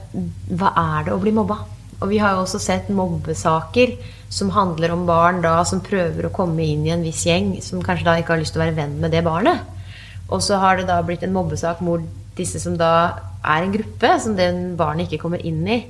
[0.55, 1.57] hva er det å bli mobba?
[2.03, 3.95] Og vi har jo også sett mobbesaker
[4.33, 7.83] som handler om barn da som prøver å komme inn i en viss gjeng, som
[7.85, 9.63] kanskje da ikke har lyst til å være venn med det barnet.
[10.33, 12.03] Og så har det da blitt en mobbesak hvor
[12.37, 12.93] disse som da
[13.43, 15.83] er en gruppe som den barnet ikke kommer inn i,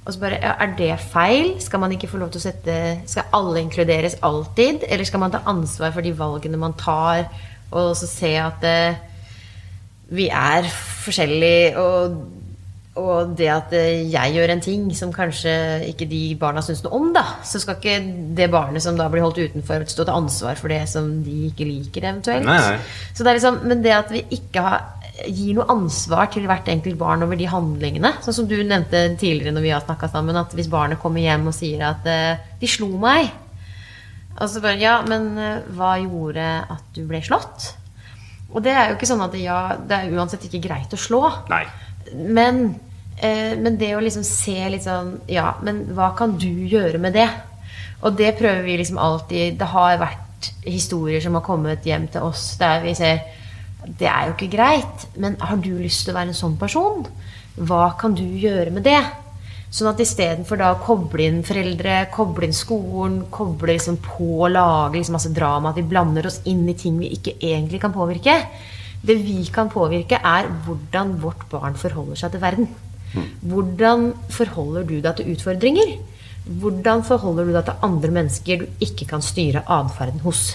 [0.00, 1.60] og så bare, ja, Er det feil?
[1.60, 2.74] Skal man ikke få lov til å sette
[3.06, 4.86] Skal alle inkluderes alltid?
[4.88, 7.26] Eller skal man ta ansvar for de valgene man tar,
[7.70, 8.96] og så se at eh,
[10.10, 10.66] vi er
[11.04, 12.16] forskjellige, og,
[12.98, 15.52] og, det at eh, jeg gjør en ting som kanskje
[15.92, 17.98] ikke de barna syns noe om, da, så skal ikke
[18.36, 21.68] det barnet som da blir holdt utenfor, stå til ansvar for det som de ikke
[21.68, 22.48] liker, eventuelt.
[22.48, 23.12] Nei, nei.
[23.14, 24.88] Så det er liksom, men det at vi ikke har
[25.28, 28.14] gir noe ansvar til hvert enkelt barn over de handlingene.
[28.24, 31.50] Sånn som du nevnte tidligere når vi har snakka sammen, at hvis barnet kommer hjem
[31.50, 33.28] og sier at uh, 'de slo meg',
[34.40, 37.74] og så bare Ja, men uh, hva gjorde at du ble slått?
[38.50, 41.22] Og det er jo ikke sånn at ja, det er uansett ikke greit å slå.
[41.52, 41.66] Nei.
[42.14, 42.74] Men,
[43.16, 47.14] eh, men det å liksom se litt sånn Ja, men hva kan du gjøre med
[47.18, 47.28] det?
[48.02, 52.24] Og det prøver vi liksom alltid Det har vært historier som har kommet hjem til
[52.30, 53.20] oss der vi ser
[53.86, 55.06] det er jo ikke greit.
[55.16, 57.06] Men har du lyst til å være en sånn person?
[57.56, 59.00] Hva kan du gjøre med det?
[59.70, 64.50] Sånn at istedenfor da å koble inn foreldre, koble inn skolen, koble liksom på og
[64.56, 67.94] lage liksom masse drama, at vi blander oss inn i ting vi ikke egentlig kan
[67.94, 68.34] påvirke
[69.00, 72.70] Det vi kan påvirke, er hvordan vårt barn forholder seg til verden.
[73.42, 75.94] Hvordan forholder du deg til utfordringer?
[76.60, 80.50] Hvordan forholder du deg til andre mennesker du ikke kan styre atferden hos?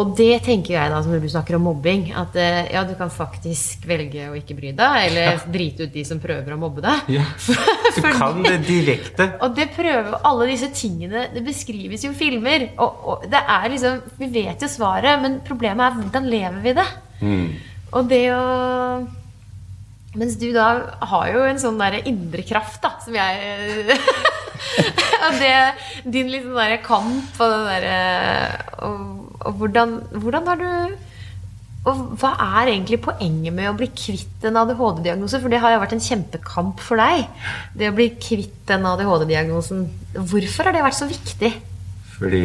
[0.00, 3.10] Og det tenker jeg da, når du snakker om mobbing, at eh, ja, du kan
[3.12, 5.34] faktisk velge å ikke bry deg, eller ja.
[5.52, 7.10] drite ut de som prøver å mobbe deg.
[7.18, 7.26] Ja,
[7.98, 9.26] Du kan det direkte.
[9.44, 12.70] og det prøver Alle disse tingene Det beskrives jo i filmer.
[12.80, 16.72] Og, og, det er liksom Vi vet jo svaret, men problemet er hvordan lever vi
[16.78, 16.86] det?
[17.22, 17.50] Mm.
[17.92, 18.44] Og det å
[20.12, 20.66] Mens du da
[21.08, 23.94] har jo en sånn derre indre kraft, da, som jeg
[25.24, 25.54] Og det
[26.04, 27.96] Din liksom derre kamp og den derre
[28.82, 30.68] og hvordan, hvordan har du
[31.82, 32.30] og hva
[32.60, 35.40] er egentlig poenget med å bli kvitt en ADHD-diagnose?
[35.42, 37.24] For det har jo vært en kjempekamp for deg.
[37.74, 39.80] Det å bli kvitt den ADHD-diagnosen.
[40.14, 41.50] Hvorfor har det vært så viktig?
[42.20, 42.44] Fordi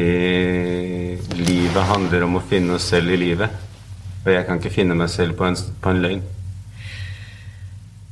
[1.38, 3.54] livet handler om å finne oss selv i livet.
[4.28, 6.24] Og jeg kan ikke finne meg selv på en, på en løgn.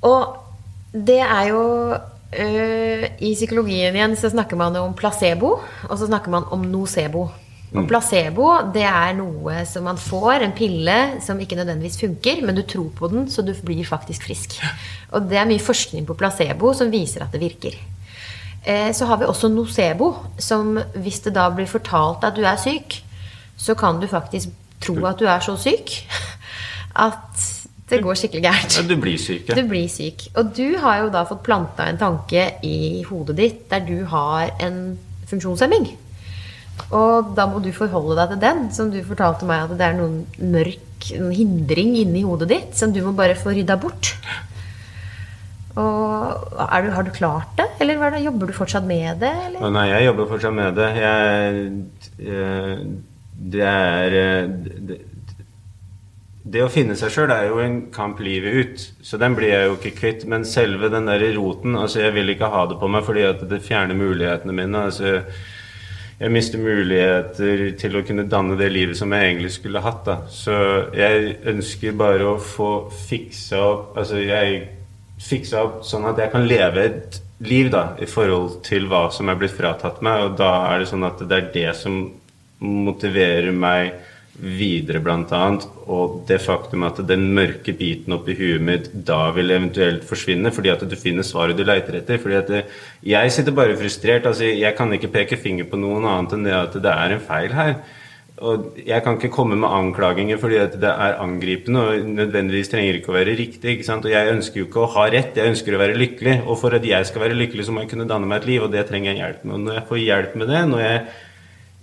[0.08, 0.36] Og
[0.96, 5.58] det er jo øh, I psykologien igjen så snakker man om placebo,
[5.90, 7.26] og så snakker man om nocebo.
[7.76, 7.90] Og mm.
[7.90, 12.64] placebo det er noe som man får, en pille som ikke nødvendigvis funker, men du
[12.64, 14.56] tror på den, så du blir faktisk frisk.
[15.12, 17.76] Og det er mye forskning på placebo som viser at det virker.
[18.64, 22.56] Eh, så har vi også nocebo, som hvis det da blir fortalt at du er
[22.62, 23.02] syk,
[23.60, 25.98] så kan du faktisk tro at du er så syk
[27.08, 27.52] at
[27.86, 28.80] det går skikkelig gærent.
[28.90, 29.50] Du blir syk.
[29.50, 29.56] Ja.
[29.60, 30.24] Du blir syk.
[30.42, 34.56] Og du har jo da fått planta en tanke i hodet ditt der du har
[34.66, 34.98] en
[35.30, 35.86] funksjonshemming.
[36.96, 39.96] Og da må du forholde deg til den, som du fortalte meg at det er
[40.00, 44.14] noen mørk noen hindring inni hodet ditt som du må bare få rydda bort.
[45.76, 49.34] Og du, Har du klart det, eller det, jobber du fortsatt med det?
[49.50, 49.70] Eller?
[49.76, 50.88] Nei, jeg jobber fortsatt med det.
[51.04, 51.66] Jeg,
[52.24, 52.88] jeg,
[53.36, 54.16] det er
[54.88, 55.00] det,
[56.46, 59.66] det å finne seg sjøl er jo en kamp livet ut, så den blir jeg
[59.66, 60.26] jo ikke kvitt.
[60.30, 63.42] Men selve den der roten altså Jeg vil ikke ha det på meg fordi at
[63.50, 64.88] det fjerner mulighetene mine.
[64.90, 65.24] altså
[66.16, 70.06] jeg mister muligheter til å kunne danne det livet som jeg egentlig skulle hatt.
[70.06, 70.16] da.
[70.32, 70.54] Så
[70.96, 74.62] jeg ønsker bare å få fiksa opp Altså jeg
[75.20, 79.28] fiksa opp sånn at jeg kan leve et liv da, i forhold til hva som
[79.28, 80.30] er blitt fratatt meg.
[80.30, 82.06] Og da er det sånn at det er det som
[82.60, 83.96] motiverer meg
[84.36, 85.42] videre, bl.a.
[85.88, 90.74] Og det faktum at den mørke biten oppi huet mitt da vil eventuelt forsvinne fordi
[90.74, 92.20] at du finner svaret du leiter etter.
[92.22, 92.64] fordi at det,
[93.04, 94.26] jeg sitter bare frustrert.
[94.26, 97.24] altså Jeg kan ikke peke finger på noen annet enn det at det er en
[97.24, 97.78] feil her.
[98.44, 102.98] Og jeg kan ikke komme med anklaginger fordi at det er angripende og nødvendigvis trenger
[102.98, 103.78] ikke å være riktig.
[103.78, 104.04] ikke sant?
[104.04, 106.42] Og jeg ønsker jo ikke å ha rett, jeg ønsker å være lykkelig.
[106.44, 108.66] Og for at jeg skal være lykkelig, så må jeg kunne danne meg et liv,
[108.66, 109.56] og det trenger jeg hjelp med.
[109.56, 111.00] Og når jeg får hjelp med det, når jeg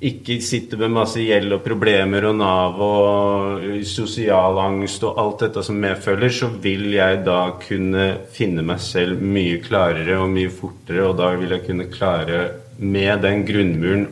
[0.02, 5.62] ikke sitter med masse gjeld og problemer og Nav og sosial angst og alt dette
[5.62, 11.04] som medfølger, så vil jeg da kunne finne meg selv mye klarere og mye fortere,
[11.06, 12.42] og da vil jeg kunne klare
[12.82, 14.08] med den grunnmuren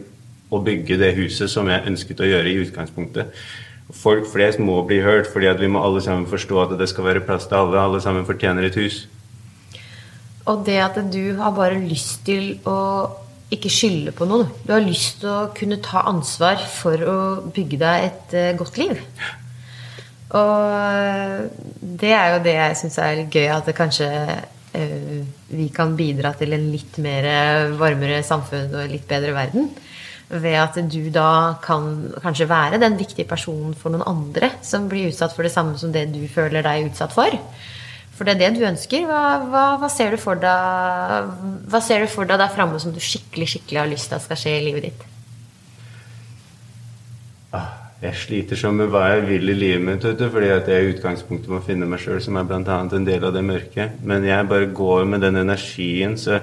[0.51, 3.35] å bygge det huset som jeg ønsket å gjøre i utgangspunktet.
[3.91, 7.25] Folk flest må bli hørt, fordi vi må alle sammen forstå at det skal være
[7.27, 7.81] plass til alle.
[7.83, 9.03] Alle sammen fortjener et hus.
[10.47, 12.79] Og det at du har bare lyst til å
[13.55, 14.49] ikke skylde på noen.
[14.65, 17.19] Du har lyst til å kunne ta ansvar for å
[17.51, 18.97] bygge deg et uh, godt liv.
[20.31, 21.39] Og eh,
[21.99, 25.17] det er jo det jeg syns er gøy, at det kanskje uh,
[25.51, 27.27] vi kan bidra til en litt mer
[27.81, 29.67] varmere samfunn og en litt bedre verden.
[30.31, 31.91] Ved at du da kan
[32.23, 35.91] kanskje være den viktige personen for noen andre som blir utsatt for det samme som
[35.91, 37.35] det du føler deg utsatt for.
[38.21, 39.07] For det er det du ønsker.
[39.09, 41.29] Hva, hva, hva, ser, du for deg,
[41.73, 44.25] hva ser du for deg der framme som du skikkelig skikkelig har lyst til at
[44.27, 45.07] skal skje i livet ditt?
[47.57, 47.71] Ah,
[48.03, 50.85] jeg sliter sånn med hva jeg vil i livet mitt, vet du, fordi at jeg
[50.85, 52.77] i utgangspunktet må finne meg sjøl, som er bl.a.
[52.83, 53.97] en del av det mørket.
[54.05, 56.19] Men jeg bare går med den energien.
[56.21, 56.43] så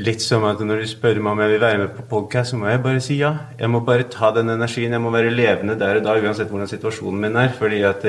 [0.00, 2.62] Litt som at når du spør meg om jeg vil være med på podkast, så
[2.62, 3.34] må jeg bare si ja.
[3.60, 4.96] Jeg må bare ta den energien.
[4.96, 7.52] Jeg må være levende der og da, uansett hvordan situasjonen min er.
[7.60, 8.08] fordi at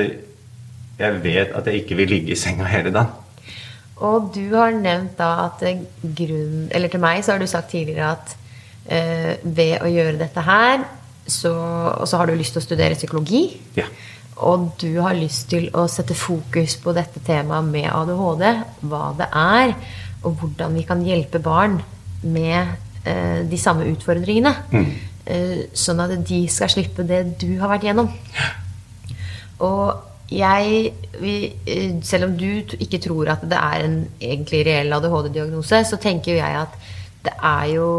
[0.98, 3.14] jeg vet at jeg ikke vil ligge i senga hele dagen.
[4.04, 5.62] Og du har nevnt da at
[6.14, 8.34] grunn Eller til meg så har du sagt tidligere at
[8.86, 10.84] eh, ved å gjøre dette her,
[11.28, 11.50] så,
[11.98, 13.42] og så har du lyst til å studere psykologi.
[13.76, 13.88] Ja.
[14.48, 18.44] Og du har lyst til å sette fokus på dette temaet med ADHD.
[18.86, 19.74] Hva det er,
[20.22, 21.80] og hvordan vi kan hjelpe barn
[22.22, 24.54] med eh, de samme utfordringene.
[24.70, 24.88] Mm.
[25.28, 28.08] Eh, sånn at de skal slippe det du har vært gjennom.
[29.66, 31.34] Og jeg, vi,
[32.04, 36.64] selv om du ikke tror at det er en egentlig reell ADHD-diagnose, så tenker jeg
[36.64, 36.74] at
[37.24, 37.90] det er jo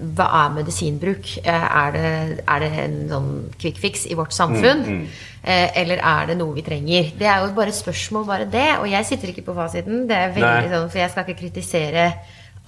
[0.00, 1.26] Hva er medisinbruk?
[1.44, 2.10] Eh, er det,
[2.48, 4.80] er det en sånn quick fix i vårt samfunn?
[4.80, 5.26] Mm, mm.
[5.44, 7.10] Eh, eller er det noe vi trenger?
[7.20, 8.78] Det er jo bare et spørsmål, bare det.
[8.80, 12.06] Og jeg sitter ikke på fasiten, det er veldig sånn, for jeg skal ikke kritisere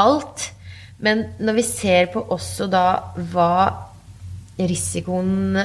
[0.04, 0.44] alt.
[1.00, 2.84] Men når vi ser på også da
[3.32, 3.54] hva
[4.60, 5.56] risikoen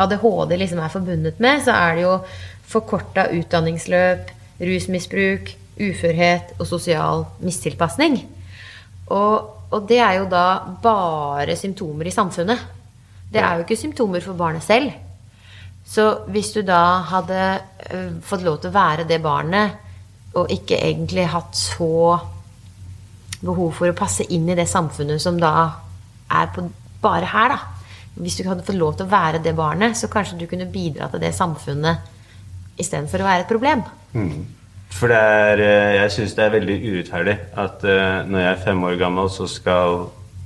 [0.00, 2.14] ADHD liksom er forbundet med, så er det jo
[2.70, 8.18] forkorta utdanningsløp, rusmisbruk, uførhet og sosial mistilpasning.
[9.06, 10.46] Og, og, det er jo da
[10.82, 12.60] bare symptomer i samfunnet.
[13.32, 14.92] Det er jo ikke symptomer for barnet selv.
[15.84, 17.40] Så hvis du da hadde
[18.24, 19.80] fått lov til å være det barnet,
[20.34, 22.16] og ikke egentlig hatt så
[23.44, 25.52] behov for å passe inn i det samfunnet som da
[26.32, 26.64] er på,
[27.04, 27.73] bare her, da,
[28.14, 31.08] hvis du hadde fått lov til å være det barnet, så kanskje du kunne bidra
[31.10, 32.12] til det samfunnet
[32.78, 33.82] istedenfor å være et problem.
[34.14, 34.44] Mm.
[34.94, 38.64] For det er, eh, jeg syns det er veldig urettferdig at uh, når jeg er
[38.68, 40.04] fem år gammel, så skal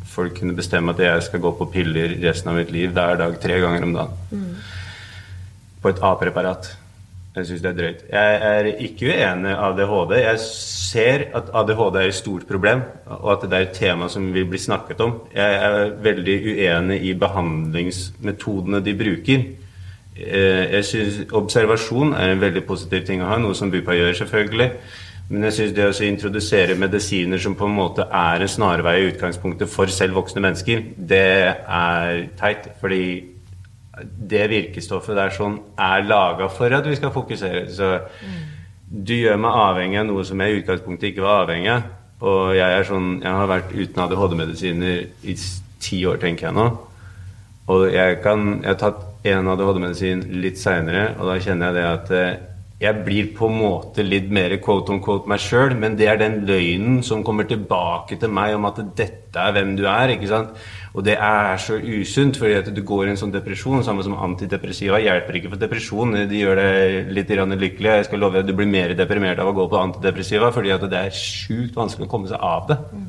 [0.09, 3.37] folk kunne bestemme at jeg skal gå på piller resten av mitt liv hver dag
[3.43, 4.17] tre ganger om dagen.
[4.33, 4.55] Mm.
[5.83, 6.71] På et A-preparat.
[7.39, 8.05] Jeg syns det er drøyt.
[8.11, 10.15] Jeg er ikke uenig i ADHD.
[10.23, 14.29] Jeg ser at ADHD er et stort problem, og at det er et tema som
[14.35, 15.15] vil bli snakket om.
[15.35, 19.45] Jeg er veldig uenig i behandlingsmetodene de bruker.
[20.19, 24.17] Eh, jeg synes Observasjon er en veldig positiv ting å ha, noe som BUPA gjør,
[24.23, 24.71] selvfølgelig.
[25.29, 29.09] Men jeg syns det å introdusere medisiner som på en måte er en snarvei i
[29.11, 32.71] utgangspunktet for selv voksne mennesker, det er teit.
[32.81, 33.03] Fordi
[34.03, 37.67] det virkestoffet der sånn er laga for at vi skal fokusere.
[37.73, 37.93] Så
[38.89, 41.89] du gjør meg avhengig av noe som jeg i utgangspunktet ikke var avhengig av.
[42.19, 45.35] Og jeg sånn Jeg har vært uten ADHD-medisiner i
[45.79, 46.67] ti år, tenker jeg nå.
[47.69, 51.87] Og jeg, kan, jeg har tatt en ADHD-medisin litt seinere, og da kjenner jeg det
[51.89, 52.39] at eh,
[52.79, 56.21] jeg blir på en måte litt mer quote on quote meg sjøl, men det er
[56.21, 60.15] den løgnen som kommer tilbake til meg om at dette er hvem du er.
[60.15, 60.55] ikke sant?
[60.99, 63.85] Og det er så usunt, fordi at du går i en sånn depresjon.
[63.87, 66.17] Samme som antidepressiva hjelper ikke for depresjon.
[66.27, 67.93] De gjør deg litt lykkelig.
[68.01, 70.73] Jeg skal love deg at du blir mer deprimert av å gå på antidepressiva, fordi
[70.75, 72.79] at det er sjukt vanskelig å komme seg av det.
[72.91, 73.07] Mm.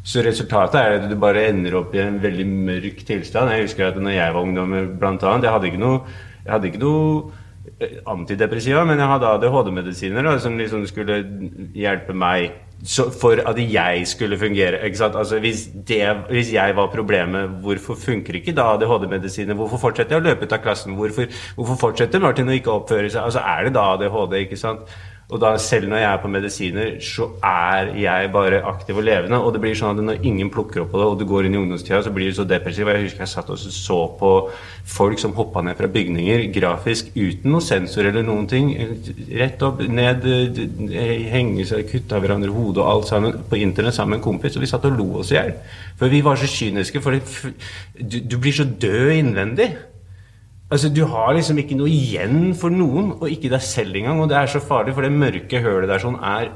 [0.00, 3.52] Så resultatet er at du bare ender opp i en veldig mørk tilstand.
[3.52, 6.00] Jeg husker at når jeg var ungdom, blant annet, jeg hadde ikke noe,
[6.40, 7.10] jeg hadde ikke noe
[7.76, 11.20] eh, antidepressiva, men jeg hadde ADHD-medisiner som liksom skulle
[11.76, 12.56] hjelpe meg
[13.20, 14.78] for at jeg skulle fungere.
[14.78, 19.54] Altså, hvis, det, hvis, jeg var problemet, hvorfor funker ikke da ADHD-medisiner?
[19.54, 20.94] Hvorfor fortsetter jeg å løpe ut av klassen?
[20.96, 23.22] Hvorfor, hvorfor fortsetter Martin å ikke oppføre seg?
[23.22, 24.38] Altså, Er det da ADHD?
[24.46, 24.80] ikke sant?
[25.30, 29.38] Og da selv når jeg er på medisiner, så er jeg bare aktiv og levende.
[29.38, 31.54] Og det blir sånn at når ingen plukker opp på det, og du går inn
[31.54, 32.90] i ungdomstida, så blir du så depressiv.
[32.90, 34.32] Jeg husker jeg satt og så på
[34.90, 38.72] folk som hoppa ned fra bygninger grafisk uten noe sensor eller noen ting.
[39.38, 40.26] Rett opp, ned,
[41.30, 44.58] henge seg, kutta hverandre hodet og alt sammen på internett sammen med en kompis.
[44.58, 45.54] Og vi satt og lo oss i hjel.
[46.00, 47.04] For vi var så kyniske.
[47.04, 49.70] For du, du blir så død innvendig.
[50.70, 54.20] Altså, Du har liksom ikke noe igjen for noen, og ikke deg selv engang.
[54.22, 56.52] Og det er så farlig, for det mørke hølet der sånn er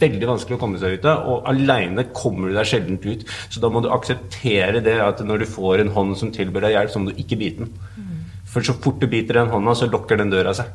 [0.00, 1.26] veldig vanskelig å komme seg ut av.
[1.28, 3.26] Og aleine kommer du deg sjelden ut.
[3.52, 6.78] Så da må du akseptere det at når du får en hånd som tilbyr deg
[6.78, 7.74] hjelp, så må du ikke bite den.
[7.98, 8.14] Mm.
[8.48, 10.72] For så fort du biter den hånda, så lukker den døra seg.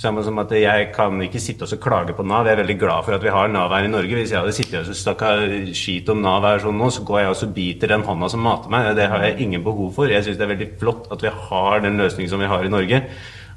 [0.00, 0.02] Mm.
[0.02, 2.46] Samme som at jeg kan ikke sitte og klage på Nav.
[2.46, 4.14] Jeg er veldig glad for at vi har Nav her i Norge.
[4.16, 5.32] Hvis jeg hadde sittet og snakka
[5.76, 8.70] skit om Nav her sånn nå, så går jeg og biter den hånda som mater
[8.72, 8.96] meg.
[8.96, 10.08] Det har jeg ingen behov for.
[10.08, 12.72] Jeg syns det er veldig flott at vi har den løsningen som vi har i
[12.72, 13.02] Norge.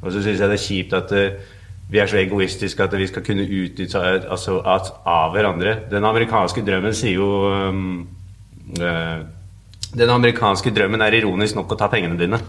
[0.04, 1.54] Og så syns jeg det er kjipt at uh,
[1.94, 5.78] vi er så egoistiske at vi skal kunne utnytte altså, av hverandre.
[5.92, 7.30] Den amerikanske drømmen sier jo
[7.72, 8.04] um,
[8.82, 9.24] uh,
[9.94, 12.42] Den amerikanske drømmen er ironisk nok å ta pengene dine.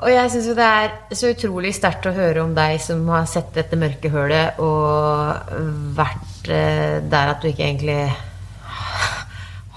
[0.00, 3.26] Og jeg syns jo det er så utrolig sterkt å høre om deg som har
[3.28, 5.52] sett dette mørke hølet og
[5.96, 7.98] vært eh, der at du ikke egentlig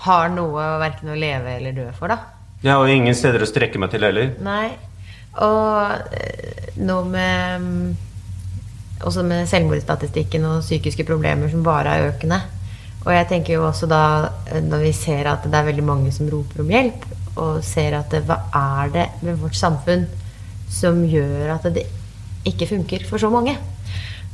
[0.06, 2.22] har noe verken å leve eller dø for, da.
[2.64, 4.32] Ja, og ingen steder å strekke meg til heller.
[4.44, 4.72] Nei.
[5.44, 6.08] Og
[6.78, 7.94] nå noe med mm,
[9.10, 12.38] Også med selvmordsstatistikken og psykiske problemer som bare er økende.
[13.04, 14.04] Og jeg tenker jo også da,
[14.48, 17.04] eh, når vi ser at det er veldig mange som roper om hjelp,
[17.40, 20.06] og ser at hva er det med vårt samfunn
[20.74, 21.86] som gjør at det
[22.48, 23.56] ikke funker for så mange?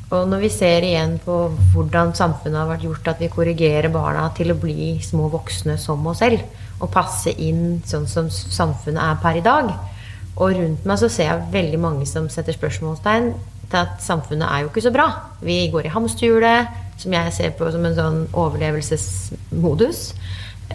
[0.10, 1.36] Og når vi ser igjen på
[1.74, 6.08] hvordan samfunnet har vært gjort at vi korrigerer barna til å bli små voksne som
[6.10, 6.42] oss selv,
[6.80, 9.74] og passe inn sånn som samfunnet er per i dag
[10.40, 13.34] Og rundt meg så ser jeg veldig mange som setter spørsmålstegn
[13.70, 15.10] til at samfunnet er jo ikke så bra.
[15.44, 20.00] Vi går i hamsterhjulet, som jeg ser på som en sånn overlevelsesmodus.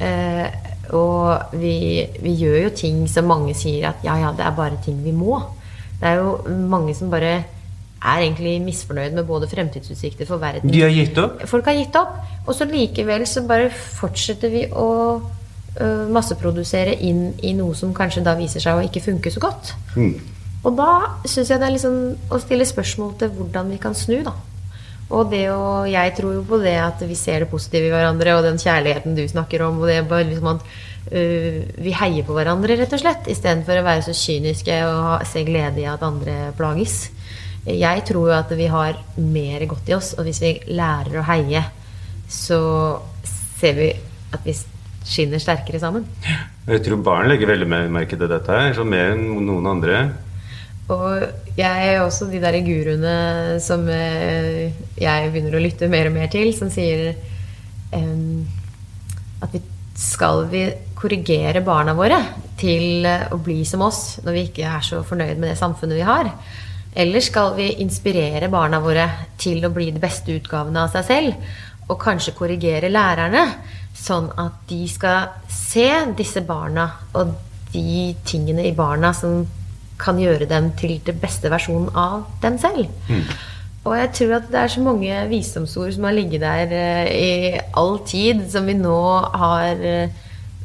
[0.04, 4.56] Eh, og vi, vi, gjør jo ting som mange sier at ja, ja, det er
[4.56, 5.40] bare ting vi må.
[6.00, 7.44] Det er jo mange som bare
[8.04, 11.40] er egentlig misfornøyd med både fremtidsutsikter for verden De har gitt opp?
[11.48, 12.18] Folk har gitt opp.
[12.46, 18.24] Og så likevel så bare fortsetter vi å uh, masseprodusere inn i noe som kanskje
[18.26, 19.72] da viser seg å ikke funke så godt.
[19.96, 20.18] Mm.
[20.64, 20.90] Og da
[21.24, 21.96] syns jeg det er liksom
[22.32, 24.34] å stille spørsmål til hvordan vi kan snu, da.
[25.12, 28.36] Og det å, jeg tror jo på det at vi ser det positive i hverandre,
[28.38, 29.82] og den kjærligheten du snakker om.
[29.82, 33.28] Og det er bare liksom at uh, vi heier på hverandre, rett og slett.
[33.30, 37.10] Istedenfor å være så kyniske og se glede i at andre plages.
[37.64, 41.28] Jeg tror jo at vi har mer godt i oss, og hvis vi lærer å
[41.28, 41.62] heie,
[42.28, 42.60] så
[43.24, 43.88] ser vi
[44.34, 44.56] at vi
[45.04, 46.04] skinner sterkere sammen.
[46.64, 50.04] Jeg tror barn legger veldig merke til dette her, så mer enn noen andre.
[50.92, 51.22] Og
[51.56, 53.14] jeg er også de der guruene
[53.64, 57.14] som eh, jeg begynner å lytte mer og mer til, som sier
[57.94, 58.44] um,
[59.40, 59.62] at vi
[59.94, 60.66] skal vi
[60.98, 62.18] korrigere barna våre
[62.60, 66.06] til å bli som oss når vi ikke er så fornøyd med det samfunnet vi
[66.06, 66.30] har?
[66.94, 69.08] Eller skal vi inspirere barna våre
[69.40, 71.56] til å bli de beste utgavene av seg selv?
[71.88, 73.42] Og kanskje korrigere lærerne,
[73.96, 77.34] sånn at de skal se disse barna og
[77.72, 79.42] de tingene i barna som
[80.04, 82.92] kan gjøre dem til det beste versjonen av dem selv.
[83.08, 83.26] Mm.
[83.84, 87.58] Og jeg tror at det er så mange visdomsord som har ligget der uh, i
[87.76, 89.00] all tid, som vi nå
[89.36, 90.22] har uh,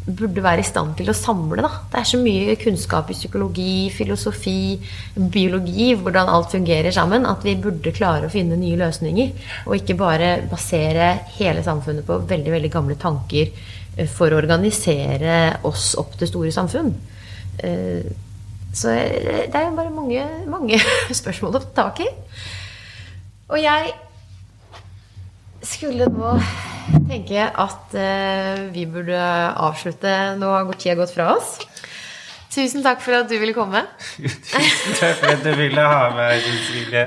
[0.10, 1.60] burde være i stand til å samle.
[1.66, 1.72] Da.
[1.92, 4.80] Det er så mye kunnskap i psykologi, filosofi,
[5.20, 9.36] biologi, hvordan alt fungerer sammen, at vi burde klare å finne nye løsninger.
[9.68, 15.60] Og ikke bare basere hele samfunnet på veldig, veldig gamle tanker uh, for å organisere
[15.68, 16.96] oss opp til store samfunn.
[18.74, 20.80] Så det er jo bare mange, mange
[21.22, 22.10] spørsmål å ta tak i.
[23.50, 23.94] Og jeg
[25.66, 26.36] skulle nå
[27.10, 30.14] tenke at uh, vi burde avslutte.
[30.40, 31.58] Nå har tida gått fra oss.
[32.60, 33.86] Tusen takk for at du ville komme.
[34.20, 37.06] Tusen takk for at du ville ha meg, Cecilie.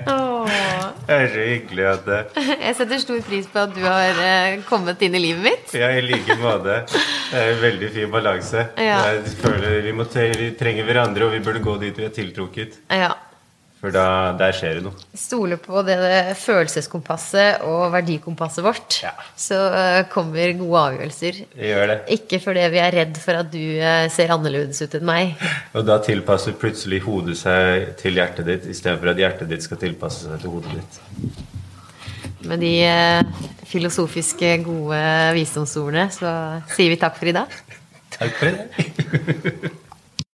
[1.03, 4.62] Det er så hyggelig at det Jeg setter stor pris på at du har uh,
[4.68, 5.74] kommet inn i livet mitt.
[5.76, 6.78] Ja, i like måte.
[6.88, 8.64] Det er en veldig fin balanse.
[8.80, 9.03] Ja.
[9.11, 12.80] Jeg føler vi, må, vi trenger hverandre, og vi burde gå dit vi er tiltrukket.
[12.88, 13.12] Ja.
[13.83, 14.95] For da, der skjer det noe.
[15.18, 19.11] Stole på det, det følelseskompasset og verdikompasset vårt, ja.
[19.35, 21.41] så uh, kommer gode avgjørelser.
[21.51, 21.97] Det gjør det.
[22.14, 25.35] Ikke fordi vi er redd for at du uh, ser annerledes ut enn meg.
[25.74, 30.30] Og da tilpasser plutselig hodet seg til hjertet ditt, istedenfor at hjertet ditt skal tilpasse
[30.30, 31.03] seg til hodet ditt.
[32.47, 35.05] Med de uh, filosofiske, gode
[35.35, 36.39] visdomsordene så
[36.70, 37.62] sier vi takk for i dag.
[38.20, 39.72] takk for i dag.